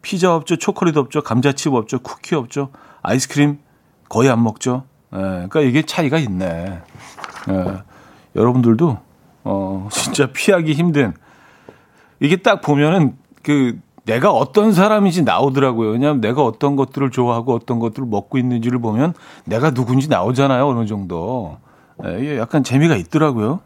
피자 0.02 0.34
없죠, 0.34 0.56
초콜릿 0.56 0.96
없죠, 0.96 1.22
감자칩 1.22 1.74
없죠, 1.74 2.00
쿠키 2.00 2.34
없죠, 2.34 2.70
아이스크림 3.02 3.58
거의 4.08 4.30
안 4.30 4.42
먹죠. 4.42 4.84
예, 5.14 5.18
그러니까 5.18 5.60
이게 5.60 5.82
차이가 5.82 6.18
있네. 6.18 6.80
예, 7.50 7.82
여러분들도 8.34 8.98
어, 9.44 9.88
진짜 9.90 10.26
피하기 10.32 10.72
힘든. 10.72 11.14
이게 12.20 12.36
딱 12.36 12.60
보면은 12.60 13.16
그 13.42 13.78
내가 14.04 14.30
어떤 14.32 14.72
사람인지 14.72 15.22
나오더라고요. 15.22 15.90
왜냐하면 15.90 16.20
내가 16.20 16.42
어떤 16.44 16.76
것들을 16.76 17.10
좋아하고 17.10 17.54
어떤 17.54 17.78
것들을 17.78 18.06
먹고 18.08 18.38
있는지를 18.38 18.78
보면 18.80 19.14
내가 19.44 19.70
누군지 19.70 20.08
나오잖아요. 20.08 20.66
어느 20.68 20.86
정도. 20.86 21.58
예, 22.04 22.38
약간 22.38 22.64
재미가 22.64 22.96
있더라고요. 22.96 23.60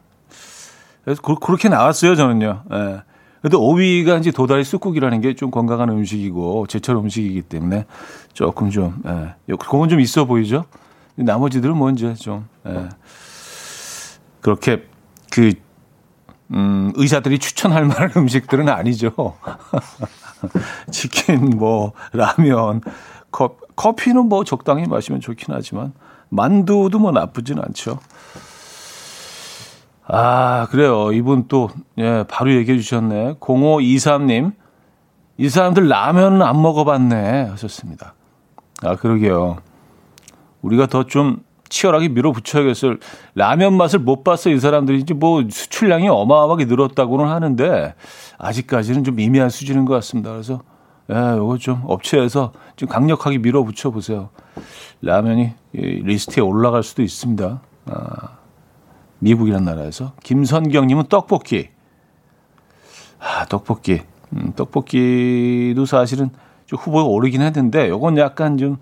그래서 1.04 1.22
그, 1.22 1.34
렇게 1.50 1.68
나왔어요. 1.68 2.16
저는요. 2.16 2.62
예. 2.72 3.02
근데 3.42 3.56
5위가 3.58 4.18
이제 4.20 4.30
도다리 4.30 4.64
쑥국이라는 4.64 5.20
게 5.20 5.34
좀 5.34 5.50
건강한 5.50 5.90
음식이고 5.90 6.66
제철 6.66 6.96
음식이기 6.96 7.42
때문에 7.42 7.84
조금 8.32 8.70
좀, 8.70 9.02
예. 9.06 9.34
그건 9.56 9.88
좀 9.88 10.00
있어 10.00 10.24
보이죠? 10.24 10.64
나머지들은 11.16 11.76
뭐 11.76 11.90
이제 11.90 12.14
좀, 12.14 12.48
예. 12.66 12.88
그렇게 14.40 14.84
그 15.30 15.52
음, 16.52 16.92
의사들이 16.96 17.38
추천할 17.38 17.86
만한 17.86 18.10
음식들은 18.16 18.68
아니죠. 18.68 19.12
치킨, 20.90 21.50
뭐, 21.50 21.92
라면, 22.12 22.80
커, 23.30 23.56
커피는 23.76 24.28
뭐 24.28 24.44
적당히 24.44 24.86
마시면 24.86 25.20
좋긴 25.20 25.54
하지만, 25.54 25.92
만두도 26.28 26.98
뭐 26.98 27.12
나쁘진 27.12 27.58
않죠. 27.58 27.98
아, 30.06 30.66
그래요. 30.70 31.12
이분 31.12 31.48
또, 31.48 31.70
예, 31.98 32.24
바로 32.28 32.52
얘기해 32.54 32.78
주셨네. 32.78 33.34
0523님, 33.40 34.52
이 35.38 35.48
사람들 35.48 35.88
라면은 35.88 36.42
안 36.42 36.60
먹어봤네. 36.60 37.48
하셨습니다. 37.50 38.14
아, 38.82 38.96
그러게요. 38.96 39.58
우리가 40.62 40.86
더 40.86 41.04
좀 41.04 41.42
치열하게 41.74 42.08
밀어붙여야겠어요. 42.08 42.96
라면 43.34 43.76
맛을 43.76 43.98
못 43.98 44.22
봤어 44.22 44.48
이 44.50 44.60
사람들이 44.60 45.00
이제 45.00 45.12
뭐 45.12 45.42
수출량이 45.50 46.08
어마어마하게 46.08 46.66
늘었다고는 46.66 47.26
하는데 47.26 47.94
아직까지는 48.38 49.02
좀 49.02 49.16
미미한 49.16 49.50
수준인 49.50 49.84
것 49.84 49.94
같습니다. 49.94 50.30
그래서 50.30 50.62
예, 51.10 51.14
요거 51.36 51.58
좀 51.58 51.82
업체에서 51.86 52.52
좀 52.76 52.88
강력하게 52.88 53.38
밀어붙여 53.38 53.90
보세요. 53.90 54.30
라면이 55.02 55.52
리스트에 55.72 56.42
올라갈 56.42 56.84
수도 56.84 57.02
있습니다. 57.02 57.60
아, 57.86 58.28
미국이란 59.18 59.64
나라에서 59.64 60.12
김선경님은 60.22 61.04
떡볶이. 61.08 61.70
아, 63.18 63.44
떡볶이. 63.46 64.00
음, 64.32 64.52
떡볶이도 64.54 65.84
사실은 65.86 66.30
좀 66.66 66.78
후보가 66.78 67.04
오르긴 67.04 67.42
했는데 67.42 67.88
요건 67.88 68.16
약간 68.16 68.56
좀 68.58 68.76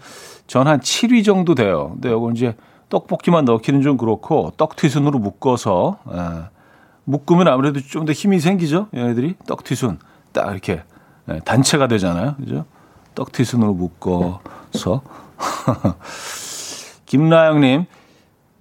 전 0.52 0.66
한 0.66 0.80
7위 0.80 1.24
정도 1.24 1.54
돼요. 1.54 1.92
근데 1.94 2.10
요건 2.10 2.36
이제 2.36 2.54
떡볶이만 2.92 3.46
넣기는 3.46 3.80
좀 3.80 3.96
그렇고 3.96 4.52
떡튀순으로 4.58 5.18
묶어서 5.18 5.96
에, 6.12 6.18
예, 6.18 6.42
묶으면 7.04 7.48
아무래도 7.48 7.80
좀 7.80 8.04
더 8.04 8.12
힘이 8.12 8.38
생기죠. 8.38 8.88
얘네들이 8.94 9.36
떡튀순 9.46 9.98
딱 10.32 10.52
이렇게 10.52 10.72
에, 10.74 10.82
예, 11.30 11.38
단체가 11.40 11.88
되잖아요. 11.88 12.34
그죠? 12.36 12.66
떡튀순으로 13.14 13.72
묶어서 13.72 15.00
김나영님 17.06 17.86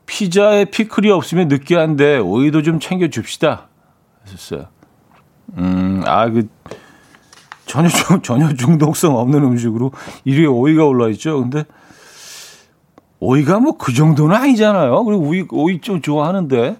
피자에 0.05 0.65
피클이 0.65 1.11
없으면 1.11 1.49
느끼한데 1.49 2.19
오이도 2.19 2.63
좀 2.63 2.79
챙겨 2.79 3.09
줍시다. 3.09 3.67
하셨어요. 4.23 4.67
음, 5.57 6.03
아, 6.05 6.29
그, 6.29 6.47
전혀, 7.65 7.89
전혀 8.23 8.53
중독성 8.53 9.17
없는 9.17 9.43
음식으로 9.43 9.91
1위에 10.25 10.53
오이가 10.53 10.85
올라 10.85 11.09
있죠. 11.09 11.41
근데 11.41 11.65
오이가 13.21 13.59
뭐 13.59 13.73
그 13.77 13.93
정도는 13.93 14.35
아니잖아요. 14.35 15.03
그리고 15.05 15.23
오이, 15.23 15.45
오이 15.51 15.79
좀 15.79 16.01
좋아하는데. 16.01 16.77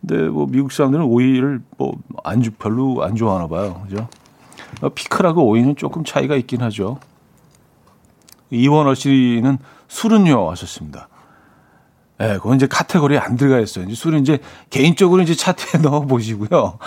근데 0.00 0.28
뭐 0.28 0.46
미국 0.46 0.72
사람들은 0.72 1.04
오이를 1.06 1.62
뭐 1.78 1.94
안 2.24 2.42
별로 2.58 3.02
안 3.04 3.16
좋아하나 3.16 3.46
봐요. 3.48 3.82
그죠? 3.86 4.08
어, 4.80 4.88
피클하고 4.88 5.46
오이는 5.46 5.76
조금 5.76 6.04
차이가 6.04 6.36
있긴 6.36 6.62
하죠. 6.62 6.98
이원호 8.50 8.94
씨는 8.94 9.58
술은요 9.88 10.50
하셨습니다. 10.50 11.08
예, 12.20 12.26
네, 12.28 12.32
그건 12.34 12.56
이제 12.56 12.66
카테고리에 12.66 13.18
안 13.18 13.36
들어가 13.36 13.58
있어요. 13.60 13.84
이제 13.84 13.94
술은 13.94 14.20
이제 14.20 14.38
개인적으로 14.70 15.20
이제 15.22 15.34
차트에 15.34 15.80
넣어 15.82 16.00
보시고요. 16.02 16.78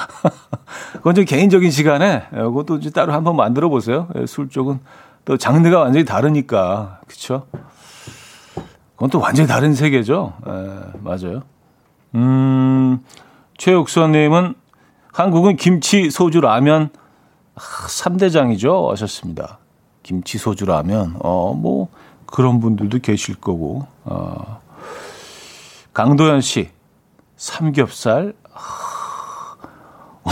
그건 0.93 1.15
좀 1.15 1.26
개인적인 1.26 1.70
시간에 1.70 2.24
예, 2.34 2.38
그것도 2.38 2.78
이제 2.78 2.89
따로 2.89 3.13
한번 3.13 3.36
만들어 3.36 3.70
보세요. 3.70 4.08
예, 4.17 4.26
술 4.26 4.50
쪽은 4.50 4.80
또 5.26 5.38
장르가 5.38 5.80
완전히 5.82 6.04
다르니까. 6.06 7.02
그렇죠? 7.06 7.46
그건 8.97 9.10
또 9.12 9.19
완전히 9.19 9.47
다른 9.47 9.73
세계죠. 9.75 10.33
에, 10.45 10.51
맞아요. 11.01 11.43
음, 12.15 12.99
최옥선님은 13.57 14.55
한국은 15.13 15.55
김치, 15.55 16.10
소주, 16.10 16.41
라면 16.41 16.89
3대장이죠. 17.55 18.89
하셨습니다. 18.89 19.60
김치 20.03 20.38
소주 20.38 20.65
라면 20.65 21.15
어 21.19 21.53
뭐 21.53 21.89
그런 22.25 22.60
분들도 22.60 22.99
계실 22.99 23.36
거고 23.36 23.88
어 24.03 24.60
강도현 25.93 26.41
씨 26.41 26.69
삼겹살 27.36 28.33
어, 30.23 30.31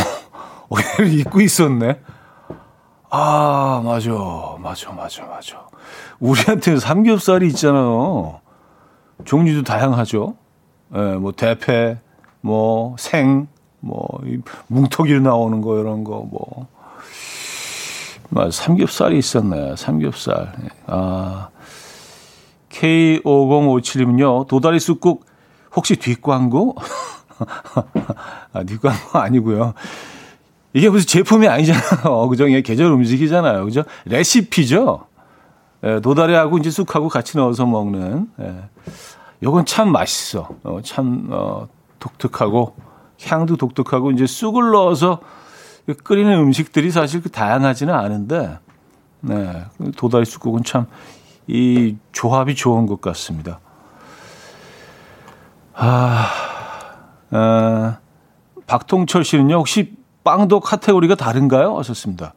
어, 0.70 1.04
잊고 1.04 1.42
있었네. 1.42 2.00
아, 3.10 3.82
맞아. 3.84 4.10
맞아, 4.60 4.92
맞아, 4.92 5.26
맞아. 5.26 5.68
우리한테는 6.20 6.80
삼겹살이 6.80 7.48
있잖아요. 7.48 8.40
종류도 9.24 9.64
다양하죠. 9.64 10.36
예, 10.96 11.00
뭐, 11.16 11.32
대패, 11.32 11.98
뭐, 12.42 12.96
생, 13.00 13.48
뭐, 13.80 14.22
뭉텅이로 14.68 15.22
나오는 15.22 15.62
거, 15.62 15.80
이런 15.80 16.04
거, 16.04 16.28
뭐. 16.30 16.68
맞아, 18.30 18.52
삼겹살이 18.52 19.18
있었네. 19.18 19.76
삼겹살. 19.78 20.52
아. 20.88 21.50
K5057님은요, 22.70 24.48
도다리 24.48 24.80
쑥국, 24.80 25.26
혹시 25.76 25.96
뒷광고? 25.96 26.76
아, 28.54 28.64
뒷광고 28.64 29.18
아니고요. 29.20 29.74
이게 30.74 30.90
무슨 30.90 31.08
제품이 31.08 31.48
아니잖아요. 31.48 32.28
그죠? 32.28 32.48
이게 32.48 32.62
계절 32.62 32.88
음식이잖아요. 32.88 33.64
그죠? 33.64 33.84
레시피죠? 34.06 35.08
예, 35.84 36.00
도다리하고 36.00 36.58
이제 36.58 36.72
쑥하고 36.72 37.10
같이 37.10 37.38
넣어서 37.38 37.66
먹는. 37.66 38.30
예. 38.40 38.70
요건 39.44 39.66
참 39.66 39.92
맛있어. 39.92 40.50
어, 40.64 40.80
참, 40.84 41.28
어, 41.32 41.68
독특하고, 42.00 42.76
향도 43.24 43.58
독특하고, 43.58 44.12
이제 44.12 44.26
쑥을 44.26 44.72
넣어서 44.72 45.20
끓이는 46.04 46.34
음식들이 46.40 46.90
사실 46.90 47.22
그 47.22 47.30
다양하지는 47.30 47.94
않은데, 47.94 48.58
네. 49.22 49.66
도다리 49.98 50.26
쑥국은 50.26 50.64
참, 50.64 50.88
이 51.48 51.98
조합이 52.12 52.56
좋은 52.56 52.88
것 52.88 53.02
같습니다. 53.02 53.60
아, 55.74 56.28
아 57.32 57.98
박통철 58.66 59.24
씨는요, 59.24 59.58
혹시 59.58 59.96
빵도 60.24 60.62
카테고리가 60.62 61.16
다른가요? 61.16 61.78
하셨습니다. 61.78 62.34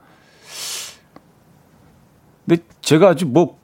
근데 2.48 2.62
제가 2.80 3.10
아주 3.10 3.26
뭐 3.26 3.58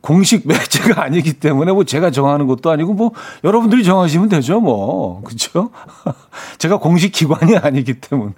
공식 0.00 0.46
매체가 0.48 1.02
아니기 1.04 1.34
때문에 1.34 1.72
뭐 1.72 1.84
제가 1.84 2.10
정하는 2.10 2.46
것도 2.46 2.70
아니고 2.70 2.94
뭐 2.94 3.12
여러분들이 3.44 3.84
정하시면 3.84 4.28
되죠 4.28 4.60
뭐. 4.60 5.22
그렇죠? 5.22 5.70
제가 6.58 6.78
공식 6.78 7.12
기관이 7.12 7.56
아니기 7.62 8.00
때문에. 8.00 8.34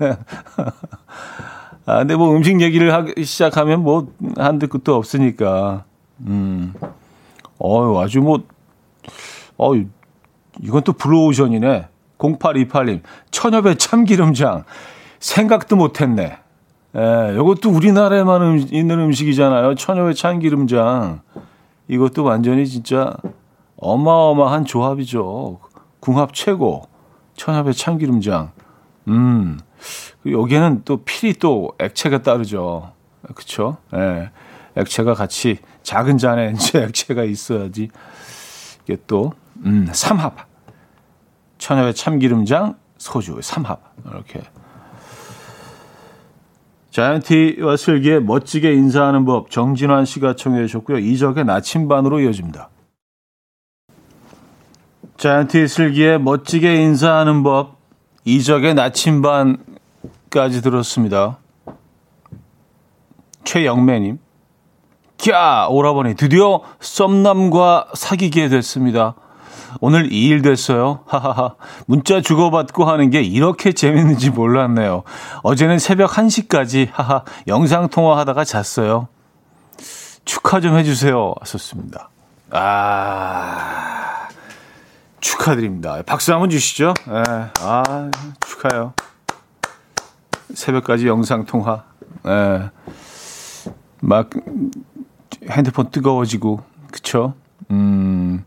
아 1.86 1.98
근데 1.98 2.16
뭐 2.16 2.34
음식 2.36 2.60
얘기를 2.60 2.92
하기 2.92 3.24
시작하면 3.24 3.82
뭐 3.82 4.12
한두 4.36 4.68
끝도 4.68 4.94
없으니까. 4.96 5.84
음. 6.20 6.74
어유 7.60 7.98
아주 7.98 8.20
뭐 8.20 8.40
어 9.58 9.72
이건 10.62 10.82
또 10.84 10.92
블루오션이네. 10.92 11.88
0828님. 12.18 13.02
천엽의 13.30 13.76
참기름장. 13.76 14.64
생각도 15.20 15.76
못했네. 15.76 16.38
예, 16.96 17.34
이것도 17.34 17.70
우리나라에만 17.70 18.42
음, 18.42 18.66
있는 18.70 18.98
음식이잖아요. 19.00 19.74
천여의 19.74 20.14
참기름장. 20.14 21.20
이것도 21.88 22.24
완전히 22.24 22.66
진짜 22.66 23.14
어마어마한 23.76 24.64
조합이죠. 24.64 25.60
궁합 26.00 26.32
최고. 26.32 26.88
천엽의 27.36 27.74
참기름장. 27.74 28.52
음. 29.08 29.60
여기에는 30.26 30.82
또 30.84 30.98
필히 31.04 31.34
또 31.34 31.72
액체가 31.78 32.22
따르죠. 32.22 32.92
그쵸? 33.34 33.76
예. 33.94 34.30
액체가 34.76 35.14
같이 35.14 35.58
작은 35.82 36.18
잔에 36.18 36.52
이제 36.56 36.82
액체가 36.82 37.24
있어야지. 37.24 37.90
이게 38.84 38.96
또, 39.06 39.32
음, 39.64 39.88
삼합. 39.92 40.36
천엽의 41.58 41.94
참기름장, 41.94 42.76
소주, 42.96 43.38
삼합. 43.42 43.80
이렇게 44.06 44.40
자이언티와 46.98 47.76
슬기의 47.76 48.20
멋지게 48.24 48.72
인사하는 48.72 49.24
법 49.24 49.52
정진환 49.52 50.04
씨가 50.04 50.34
청해 50.34 50.66
주셨고요. 50.66 50.98
이적의 50.98 51.44
나침반으로 51.44 52.18
이어집니다. 52.18 52.70
자이언티 55.16 55.68
슬기의 55.68 56.20
멋지게 56.20 56.82
인사하는 56.82 57.44
법 57.44 57.76
이적의 58.24 58.74
나침반까지 58.74 60.60
들었습니다. 60.60 61.38
최영매님. 63.44 64.18
캬! 65.18 65.70
오라버니 65.70 66.16
드디어 66.16 66.62
썸남과 66.80 67.90
사귀게 67.94 68.48
됐습니다. 68.48 69.14
오늘 69.80 70.08
2일 70.08 70.42
됐어요. 70.42 71.00
하하하. 71.06 71.54
문자 71.86 72.20
주고받고 72.20 72.84
하는 72.84 73.10
게 73.10 73.22
이렇게 73.22 73.72
재밌는지 73.72 74.30
몰랐네요. 74.30 75.02
어제는 75.42 75.78
새벽 75.78 76.10
1시까지 76.12 76.88
하하 76.92 77.24
영상 77.46 77.88
통화 77.88 78.18
하다가 78.18 78.44
잤어요. 78.44 79.08
축하 80.24 80.60
좀 80.60 80.76
해주세요. 80.76 81.34
하셨습니다. 81.40 82.10
아, 82.50 84.28
축하드립니다. 85.20 86.02
박수 86.06 86.32
한번 86.32 86.50
주시죠. 86.50 86.94
네. 87.06 87.22
아, 87.60 88.10
축하해요. 88.40 88.92
새벽까지 90.54 91.06
영상 91.06 91.44
통화. 91.44 91.84
네. 92.24 92.70
막 94.00 94.30
핸드폰 95.50 95.90
뜨거워지고, 95.90 96.62
그쵸? 96.90 97.34
음, 97.70 98.44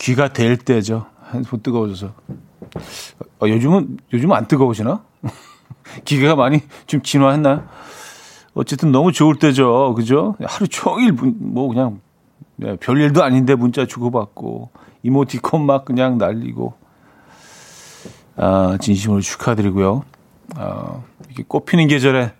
귀가 0.00 0.28
될 0.32 0.56
때죠. 0.56 1.06
핸드폰 1.32 1.60
뜨거워져서. 1.60 2.12
어, 3.42 3.48
요즘은, 3.48 3.98
요즘은 4.12 4.34
안 4.34 4.48
뜨거우시나? 4.48 5.04
기계가 6.04 6.34
많이 6.34 6.62
좀 6.86 7.02
진화했나요? 7.02 7.64
어쨌든 8.54 8.90
너무 8.92 9.12
좋을 9.12 9.38
때죠. 9.38 9.94
그죠? 9.94 10.36
하루 10.42 10.66
종일 10.68 11.12
뭐 11.12 11.68
그냥 11.68 12.00
네, 12.56 12.76
별일도 12.76 13.22
아닌데 13.22 13.54
문자 13.54 13.86
주고받고 13.86 14.70
이모티콘 15.02 15.64
막 15.64 15.84
그냥 15.84 16.18
날리고 16.18 16.74
아, 18.36 18.76
진심으로 18.80 19.20
축하드리고요. 19.20 20.02
아, 20.56 21.02
이게 21.30 21.44
꽃피는 21.46 21.88
계절에 21.88 22.32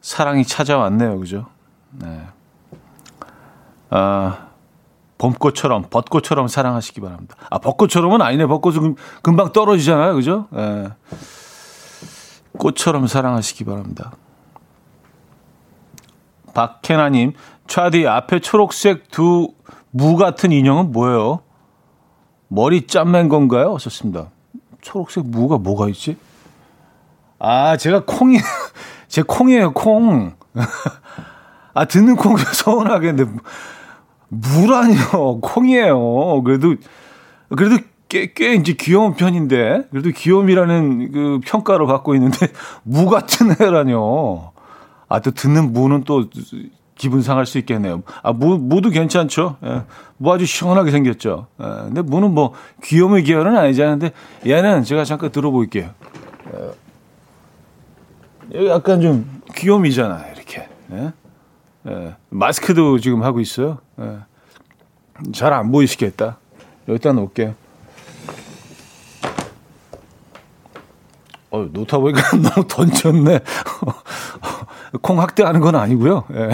사랑이 0.00 0.44
찾아왔네요. 0.44 1.18
그죠? 1.20 1.46
네. 1.92 2.22
아, 3.90 4.51
봄꽃처럼 5.22 5.86
벚꽃처럼 5.88 6.48
사랑하시기 6.48 7.00
바랍니다. 7.00 7.36
아 7.48 7.58
벚꽃처럼은 7.58 8.20
아니네. 8.22 8.46
벚꽃은 8.46 8.96
금방 9.22 9.52
떨어지잖아요, 9.52 10.14
그죠? 10.14 10.48
예. 10.56 10.88
꽃처럼 12.58 13.06
사랑하시기 13.06 13.64
바랍니다. 13.64 14.12
박혜나님, 16.54 17.32
차디 17.66 18.06
앞에 18.06 18.40
초록색 18.40 19.10
두 19.10 19.48
무 19.94 20.16
같은 20.16 20.52
인형은 20.52 20.90
뭐예요? 20.92 21.40
머리 22.48 22.86
짠맨 22.86 23.28
건가요? 23.28 23.74
하셨습니다. 23.74 24.30
초록색 24.80 25.26
무가 25.26 25.58
뭐가 25.58 25.88
있지? 25.90 26.16
아, 27.38 27.76
제가 27.76 28.04
콩이, 28.06 28.38
제 29.08 29.22
콩이에요, 29.22 29.74
콩. 29.74 30.34
아, 31.74 31.84
듣는 31.84 32.16
콩이 32.16 32.42
서운하겠는데. 32.54 33.38
무라니요. 34.32 35.40
콩이에요. 35.42 36.42
그래도, 36.42 36.74
그래도 37.54 37.76
꽤, 38.08 38.32
꽤 38.32 38.54
이제 38.54 38.74
귀여운 38.78 39.14
편인데, 39.14 39.88
그래도 39.90 40.10
귀여움이라는 40.10 41.12
그 41.12 41.40
평가를 41.44 41.86
받고 41.86 42.14
있는데, 42.14 42.48
무 42.82 43.08
같은 43.08 43.54
애라뇨. 43.60 44.52
아, 45.08 45.20
또 45.20 45.30
듣는 45.30 45.72
무는 45.72 46.04
또 46.04 46.24
기분 46.96 47.20
상할 47.20 47.44
수 47.44 47.58
있겠네요. 47.58 48.02
아, 48.22 48.32
무, 48.32 48.56
무도 48.56 48.88
괜찮죠. 48.90 49.56
예. 49.64 49.82
무 50.16 50.32
아주 50.32 50.46
시원하게 50.46 50.90
생겼죠. 50.90 51.48
예. 51.60 51.64
근데 51.64 52.00
무는 52.00 52.32
뭐 52.32 52.54
귀여움의 52.82 53.24
계열은 53.24 53.56
아니잖아요. 53.56 53.98
근데 53.98 54.12
얘는 54.46 54.84
제가 54.84 55.04
잠깐 55.04 55.30
들어볼게요. 55.30 55.90
예. 58.54 58.68
약간 58.68 59.00
좀 59.00 59.42
귀요미잖아요. 59.54 60.32
이렇게. 60.34 60.68
예. 60.92 61.12
예, 61.88 62.14
마스크도 62.30 62.98
지금 62.98 63.22
하고 63.22 63.40
있어요. 63.40 63.78
예. 64.00 64.18
잘안 65.32 65.70
보이시겠다. 65.72 66.38
여기다 66.88 67.12
놓을게요. 67.12 67.54
어, 71.50 71.68
놓다 71.70 71.98
보니까 71.98 72.22
너무 72.40 72.66
던졌네. 72.66 73.40
콩 75.02 75.20
학대하는 75.20 75.60
건 75.60 75.76
아니고요. 75.76 76.24
예. 76.34 76.50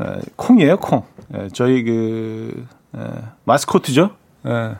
예, 0.00 0.20
콩이에요, 0.36 0.78
콩. 0.78 1.04
예, 1.34 1.48
저희 1.52 1.82
그 1.84 2.66
예, 2.96 3.00
마스코트죠. 3.44 4.10
예. 4.46 4.76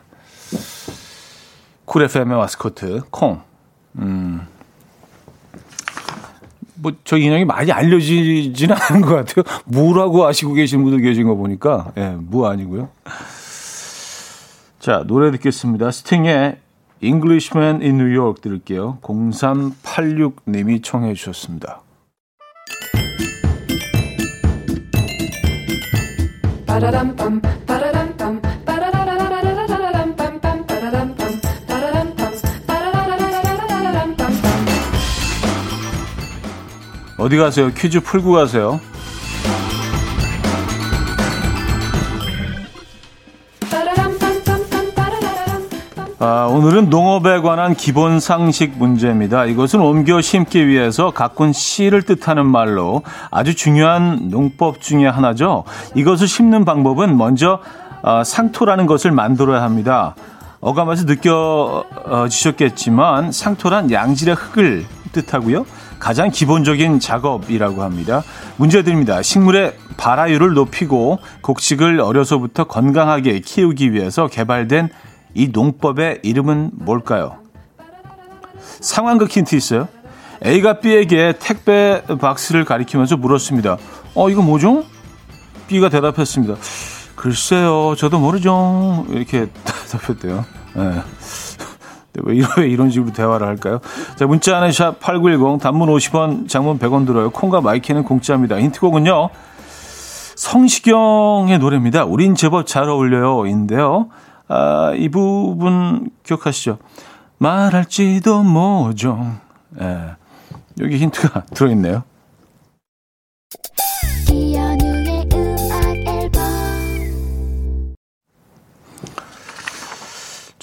쿨 1.85 2.03
FM의 2.03 2.37
마스코트 2.37 3.01
콩. 3.09 3.41
음. 3.97 4.47
뭐, 6.83 6.91
저 7.05 7.17
인형이 7.17 7.45
많이 7.45 7.71
알려지지는 7.71 8.75
않은 8.77 9.01
것 9.01 9.15
같아요. 9.15 9.45
뭐라고 9.65 10.27
아시고 10.27 10.53
계신 10.53 10.83
분들 10.83 11.01
계신 11.01 11.25
거 11.25 11.35
보니까, 11.35 11.93
예, 11.97 12.13
무 12.19 12.45
아니고요. 12.45 12.89
자, 14.79 15.05
노래 15.07 15.31
듣겠습니다. 15.31 15.91
스팅의 15.91 16.57
Englishman 17.01 17.81
in 17.81 17.95
New 17.95 18.13
York 18.13 18.41
들을게요. 18.41 18.99
0386님이 19.01 20.83
청해 20.83 21.13
주셨습니다. 21.13 21.81
어디 37.23 37.37
가세요? 37.37 37.71
퀴즈 37.73 38.01
풀고 38.01 38.33
가세요. 38.33 38.81
아, 46.19 46.47
오늘은 46.51 46.89
농업에 46.89 47.39
관한 47.39 47.75
기본 47.75 48.19
상식 48.19 48.77
문제입니다. 48.77 49.45
이것은 49.45 49.79
옮겨 49.79 50.19
심기 50.19 50.67
위해서 50.67 51.11
가꾼 51.11 51.53
씨를 51.53 52.01
뜻하는 52.01 52.45
말로 52.45 53.03
아주 53.31 53.55
중요한 53.55 54.27
농법 54.29 54.81
중의 54.81 55.09
하나죠. 55.09 55.63
이것을 55.95 56.27
심는 56.27 56.65
방법은 56.65 57.17
먼저 57.17 57.61
어, 58.01 58.21
상토라는 58.25 58.85
것을 58.85 59.11
만들어야 59.11 59.61
합니다. 59.61 60.13
어감에서 60.59 61.05
느껴지셨겠지만 61.05 63.31
상토란 63.31 63.91
양질의 63.91 64.35
흙을 64.35 64.85
뜻하고요. 65.13 65.65
가장 65.99 66.29
기본적인 66.29 66.99
작업이라고 66.99 67.81
합니다. 67.83 68.23
문제 68.57 68.83
드립니다. 68.83 69.21
식물의 69.21 69.77
발화율을 69.95 70.53
높이고 70.53 71.19
곡식을 71.41 72.01
어려서부터 72.01 72.65
건강하게 72.65 73.39
키우기 73.39 73.93
위해서 73.93 74.27
개발된 74.27 74.89
이 75.33 75.47
농법의 75.47 76.19
이름은 76.23 76.71
뭘까요? 76.73 77.37
상황극 78.81 79.29
힌트 79.29 79.55
있어요. 79.55 79.87
A가 80.45 80.79
B에게 80.79 81.35
택배 81.39 82.03
박스를 82.19 82.65
가리키면서 82.65 83.15
물었습니다. 83.15 83.77
어, 84.15 84.29
이거 84.29 84.41
뭐죠? 84.41 84.83
B가 85.67 85.89
대답했습니다. 85.89 86.55
글쎄요, 87.15 87.95
저도 87.97 88.19
모르죠. 88.19 89.05
이렇게 89.09 89.47
대답했대요. 89.63 90.45
네. 90.75 91.01
왜, 92.21 92.35
이런, 92.35 92.49
왜 92.57 92.67
이런 92.69 92.89
식으로 92.89 93.11
대화를 93.13 93.47
할까요? 93.47 93.79
자, 94.15 94.25
문자 94.27 94.57
하나 94.57 94.69
샵8910, 94.69 95.59
단문 95.59 95.89
50원, 95.89 96.47
장문 96.47 96.77
100원 96.79 97.05
들어요. 97.05 97.29
콩과 97.31 97.61
마이케이는 97.61 98.03
공짜입니다. 98.03 98.59
힌트곡은요. 98.59 99.29
성시경의 100.35 101.59
노래입니다. 101.59 102.05
우린 102.05 102.35
제법 102.35 102.65
잘 102.67 102.89
어울려요. 102.89 103.45
인데요. 103.45 104.09
아, 104.47 104.93
이 104.95 105.09
부분 105.09 106.09
기억하시죠? 106.23 106.77
말할지도 107.37 108.43
모종. 108.43 109.37
예. 109.81 110.15
여기 110.79 110.97
힌트가 110.97 111.45
들어있네요. 111.53 112.03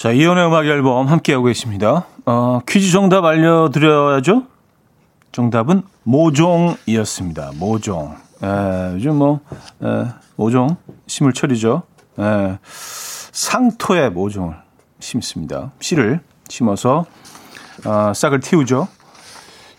자, 0.01 0.11
이연의 0.11 0.47
음악 0.47 0.65
앨범 0.65 1.05
함께하고 1.05 1.45
계십니다. 1.45 2.07
어, 2.25 2.59
퀴즈 2.67 2.91
정답 2.91 3.23
알려드려야죠? 3.23 4.47
정답은 5.31 5.83
모종이었습니다. 6.01 7.51
모종. 7.59 8.15
에, 8.41 8.93
요즘 8.95 9.17
뭐, 9.17 9.41
에, 9.83 10.07
모종, 10.37 10.75
심을 11.05 11.33
철이죠. 11.33 11.83
에, 12.17 12.57
상토에 12.63 14.09
모종을 14.09 14.55
심습니다. 14.99 15.69
씨를 15.79 16.21
심어서 16.49 17.05
아, 17.85 18.11
싹을 18.11 18.39
틔우죠. 18.39 18.87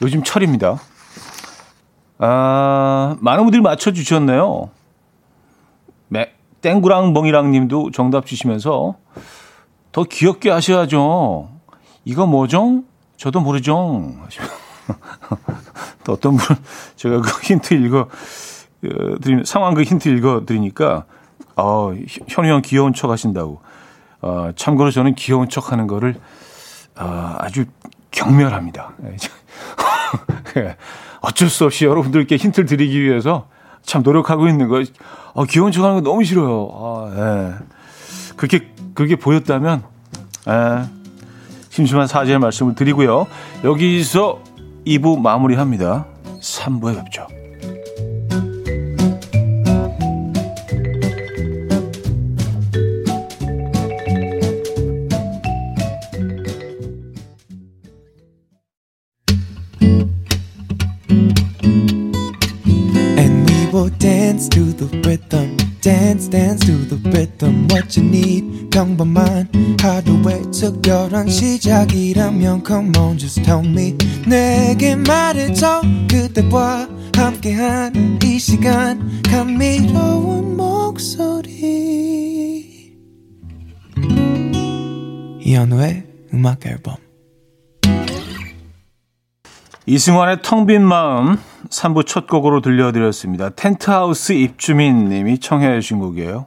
요즘 0.02 0.22
철입니다. 0.22 0.78
아, 2.18 3.16
많은 3.18 3.42
분들이 3.42 3.60
맞춰주셨네요. 3.60 4.70
땡구랑 6.62 7.12
멍이랑 7.12 7.50
님도 7.50 7.90
정답 7.90 8.24
주시면서 8.24 8.94
더 9.92 10.04
귀엽게 10.04 10.50
하셔야죠. 10.50 11.50
이거 12.04 12.26
뭐죠? 12.26 12.82
저도 13.16 13.40
모르죠. 13.40 14.14
또 16.04 16.14
어떤 16.14 16.36
분, 16.36 16.56
제가 16.96 17.20
그 17.20 17.42
힌트 17.42 17.74
읽어, 17.74 18.00
어, 18.00 18.08
드리면, 19.20 19.44
상황 19.44 19.74
그 19.74 19.82
힌트 19.82 20.08
읽어 20.08 20.44
드리니까, 20.44 21.04
어, 21.56 21.92
현우 22.28 22.48
형 22.48 22.62
귀여운 22.62 22.92
척 22.92 23.10
하신다고. 23.10 23.60
어, 24.22 24.50
참고로 24.56 24.90
저는 24.90 25.14
귀여운 25.14 25.48
척 25.48 25.70
하는 25.72 25.86
거를, 25.86 26.16
어, 26.98 27.36
아주 27.38 27.66
경멸합니다. 28.10 28.92
예. 30.56 30.76
어쩔 31.20 31.48
수 31.48 31.64
없이 31.64 31.84
여러분들께 31.84 32.36
힌트를 32.36 32.66
드리기 32.66 33.00
위해서 33.00 33.48
참 33.82 34.02
노력하고 34.02 34.48
있는 34.48 34.68
거. 34.68 34.82
어, 35.34 35.44
귀여운 35.44 35.72
척 35.72 35.84
하는 35.84 35.96
거 35.96 36.00
너무 36.02 36.24
싫어요. 36.24 36.68
아, 36.72 37.12
예. 37.16 37.54
그렇게, 38.36 38.71
그게 38.94 39.16
보였다면, 39.16 39.82
예. 40.48 40.84
심심한 41.70 42.06
사죄의 42.06 42.38
말씀을 42.38 42.74
드리고요. 42.74 43.26
여기서 43.64 44.42
2부 44.86 45.18
마무리합니다. 45.20 46.06
3부에 46.40 46.96
뵙죠. 46.96 47.26
평범한 68.82 69.48
하루의 69.80 70.42
특별한 70.50 71.28
시작이라면 71.28 72.64
come 72.66 72.90
on 72.98 73.16
just 73.16 73.40
tell 73.44 73.64
me 73.64 73.96
내게 74.26 74.96
말해줘 74.96 75.82
그대와 76.10 76.88
함께한 77.14 78.18
이 78.24 78.40
시간 78.40 79.22
감미로운 79.22 80.56
목소리 80.56 81.52
이현우의 85.40 86.04
음악 86.34 86.66
앨범 86.66 86.96
이승환의 89.86 90.38
텅 90.42 90.66
빈 90.66 90.82
마음 90.82 91.38
3부 91.68 92.04
첫 92.04 92.26
곡으로 92.26 92.60
들려드렸습니다. 92.60 93.50
텐트하우스 93.50 94.32
입주민 94.32 95.08
님이 95.08 95.38
청해 95.38 95.80
주신 95.80 96.00
곡이에요. 96.00 96.46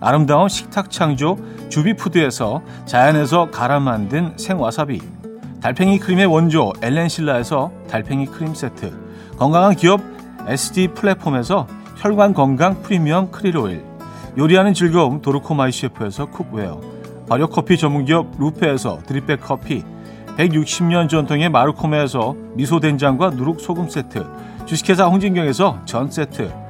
아름다운 0.00 0.48
식탁 0.48 0.90
창조 0.90 1.36
주비푸드에서 1.68 2.62
자연에서 2.86 3.50
갈아 3.50 3.80
만든 3.80 4.32
생와사비 4.36 5.00
달팽이 5.60 5.98
크림의 5.98 6.26
원조 6.26 6.72
엘렌실라에서 6.82 7.70
달팽이 7.88 8.26
크림 8.26 8.54
세트 8.54 8.92
건강한 9.36 9.76
기업 9.76 10.00
SD 10.46 10.88
플랫폼에서 10.88 11.66
혈관 11.98 12.32
건강 12.32 12.80
프리미엄 12.82 13.30
크릴 13.30 13.58
오일 13.58 13.84
요리하는 14.38 14.72
즐거움 14.72 15.20
도루코 15.20 15.70
마이셰프에서 15.70 16.26
cookware 16.26 16.80
발효커피 17.28 17.76
전문기업 17.76 18.38
루페에서 18.38 19.00
drip 19.06 19.25
bag 19.25 19.40
커피 19.42 19.84
160년 20.38 21.10
전통의 21.10 21.50
마루코메에서 21.50 22.34
미소된장과 22.54 23.30
누룩소금 23.30 23.90
세트 23.90 24.26
주식회사 24.64 25.06
홍진경에서 25.06 25.82
전 25.84 26.10
세트 26.10 26.69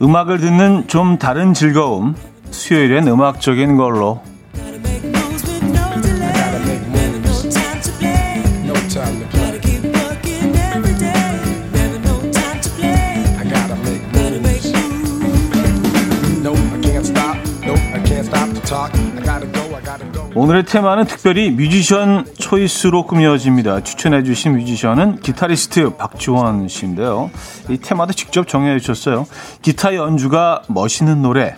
음악을 0.00 0.38
듣는 0.38 0.86
좀 0.86 1.18
다른 1.18 1.52
즐거움 1.54 2.14
수요일엔 2.50 3.08
음악적인 3.08 3.76
걸로. 3.76 4.22
오늘의 20.34 20.64
테마는 20.66 21.06
특별히 21.06 21.50
뮤지션 21.50 22.24
초이스로 22.48 23.02
꾸며집니다. 23.02 23.82
추천해 23.82 24.22
주신 24.22 24.56
뮤지션은 24.56 25.20
기타리스트 25.20 25.96
박지원 25.96 26.68
씨인데요. 26.68 27.30
이 27.68 27.76
테마도 27.76 28.14
직접 28.14 28.48
정해 28.48 28.78
주셨어요. 28.78 29.26
기타 29.60 29.94
연주가 29.94 30.62
멋있는 30.68 31.20
노래, 31.20 31.56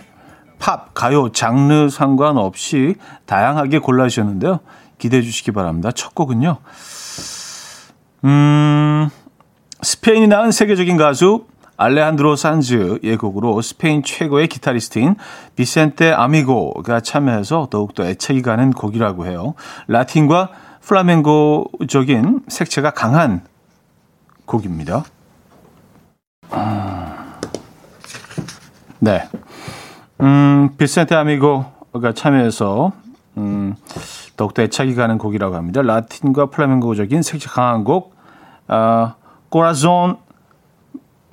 팝, 0.59 0.93
가요, 0.93 1.31
장르 1.31 1.87
상관없이 1.87 2.95
다양하게 3.25 3.79
골라주셨는데요. 3.79 4.59
기대해 4.97 5.23
주시기 5.23 5.53
바랍니다. 5.53 5.91
첫 5.93 6.13
곡은요. 6.13 6.57
음, 8.25 9.09
스페인이 9.81 10.27
낳은 10.27 10.51
세계적인 10.51 10.97
가수 10.97 11.45
알레한드로 11.77 12.35
산즈의 12.35 13.15
곡으로 13.17 13.61
스페인 13.61 14.03
최고의 14.03 14.49
기타리스트인 14.49 15.15
비센테 15.55 16.11
아미고가 16.11 16.99
참여해서 16.99 17.69
더욱더 17.71 18.03
애착이 18.03 18.41
가는 18.41 18.71
곡이라고 18.71 19.25
해요. 19.25 19.53
라틴과 19.87 20.49
플라멩고적인 20.81 22.41
색채가 22.47 22.91
강한 22.91 23.41
곡입니다. 24.45 25.03
네. 28.99 29.27
음, 30.21 30.69
비센테 30.77 31.15
아미고가 31.15 32.13
참여해서 32.13 32.91
음, 33.37 33.75
더욱더 34.37 34.61
애착이 34.61 34.95
가는 34.95 35.17
곡이라고 35.17 35.55
합니다. 35.55 35.81
라틴과 35.81 36.47
플라멩고적인 36.47 37.21
색채 37.23 37.49
강한 37.49 37.83
곡, 37.83 38.15
아, 38.67 39.15
코라존 39.49 40.17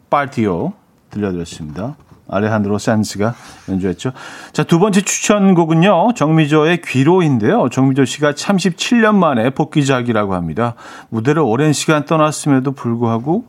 파티오 0.09 0.73
들려드렸습니다. 1.11 1.97
아레한드로 2.29 2.79
산스가 2.79 3.35
연주했죠. 3.69 4.13
자, 4.53 4.65
두 4.65 4.79
번째 4.79 5.01
추천곡은요. 5.01 6.15
정미조의 6.15 6.83
귀로인데요. 6.83 7.69
정미조 7.71 8.05
씨가 8.05 8.33
37년 8.33 9.15
만에 9.15 9.51
복귀작이라고 9.51 10.35
합니다. 10.35 10.75
무대를 11.09 11.43
오랜 11.43 11.73
시간 11.73 12.05
떠났음에도 12.05 12.73
불구하고 12.73 13.47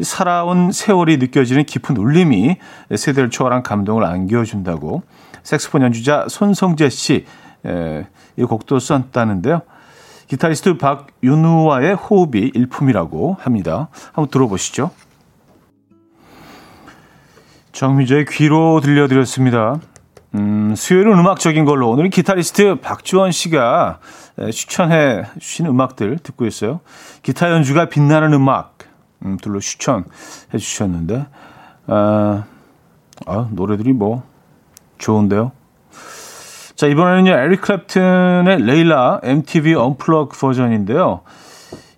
살아온 0.00 0.72
세월이 0.72 1.16
느껴지는 1.18 1.64
깊은 1.64 1.96
울림이 1.96 2.56
세대를 2.94 3.30
초월한 3.30 3.62
감동을 3.62 4.04
안겨준다고 4.04 5.02
색스폰 5.42 5.82
연주자 5.82 6.26
손성재 6.28 6.90
씨, 6.90 7.24
에, 7.64 8.06
이 8.36 8.44
곡도 8.44 8.78
썼다는데요. 8.78 9.62
기타리스트 10.28 10.76
박윤우와의 10.76 11.94
호흡이 11.94 12.50
일품이라고 12.52 13.36
합니다. 13.38 13.88
한번 14.12 14.28
들어보시죠. 14.28 14.90
정미저의 17.76 18.24
귀로 18.30 18.80
들려드렸습니다. 18.80 19.78
음, 20.34 20.74
수요일은 20.74 21.12
음악적인 21.12 21.66
걸로 21.66 21.90
오늘은 21.90 22.08
기타리스트 22.08 22.76
박주원 22.76 23.32
씨가 23.32 23.98
추천해 24.50 25.24
주신 25.38 25.66
음악들 25.66 26.16
듣고 26.22 26.46
있어요. 26.46 26.80
기타 27.22 27.50
연주가 27.50 27.90
빛나는 27.90 28.32
음악들로 28.32 29.60
추천해 29.60 30.06
주셨는데 30.58 31.26
아, 31.86 32.44
아, 33.26 33.48
노래들이 33.50 33.92
뭐 33.92 34.22
좋은데요. 34.96 35.52
자 36.76 36.86
이번에는요 36.86 37.30
에릭 37.30 37.60
클랩튼의 37.60 38.64
Layla 38.64 39.20
MTV 39.22 39.74
unplug 39.74 40.38
버전인데요. 40.38 41.20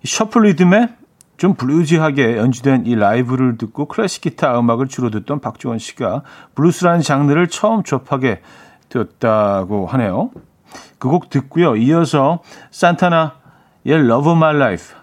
shuffle 0.03 0.41
리듬의 0.41 0.98
좀 1.39 1.53
bluesy하게 1.55 2.37
연주된 2.37 2.85
이 2.85 2.95
라이브를 2.95 3.57
듣고 3.57 3.85
클래식 3.85 4.21
기타 4.21 4.59
음악을 4.59 4.87
주로 4.89 5.09
듣던 5.09 5.39
박주원 5.39 5.79
씨가 5.79 6.21
블루스라는 6.53 7.01
장르를 7.01 7.47
처음 7.47 7.83
접하게 7.83 8.41
되었다고 8.89 9.87
하네요. 9.87 10.31
그 10.99 11.07
곡 11.09 11.29
듣고요. 11.29 11.77
이어서 11.77 12.39
산타나의 12.71 13.31
Love 13.85 14.31
of 14.31 14.31
My 14.31 14.53
Life 14.53 14.95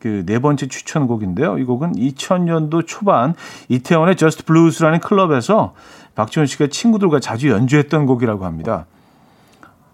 그 0.00 0.24
네 0.24 0.38
번째 0.38 0.66
추천곡인데요. 0.66 1.58
이 1.58 1.64
곡은 1.64 1.92
2000년도 1.92 2.86
초반 2.86 3.34
이태원의 3.68 4.16
Just 4.16 4.44
Blues라는 4.44 4.98
클럽에서 4.98 5.74
박주원 6.14 6.46
씨가 6.46 6.68
친구들과 6.68 7.20
자주 7.20 7.50
연주했던 7.50 8.06
곡이라고 8.06 8.46
합니다. 8.46 8.86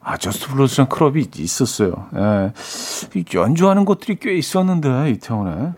아, 0.00 0.16
Just 0.16 0.48
Blues라는 0.48 0.88
클럽이 0.88 1.26
있었어요. 1.36 2.06
예. 2.16 2.52
연주하는 3.34 3.84
곳들이 3.84 4.16
꽤 4.18 4.34
있었는데, 4.38 5.10
이태원에. 5.10 5.72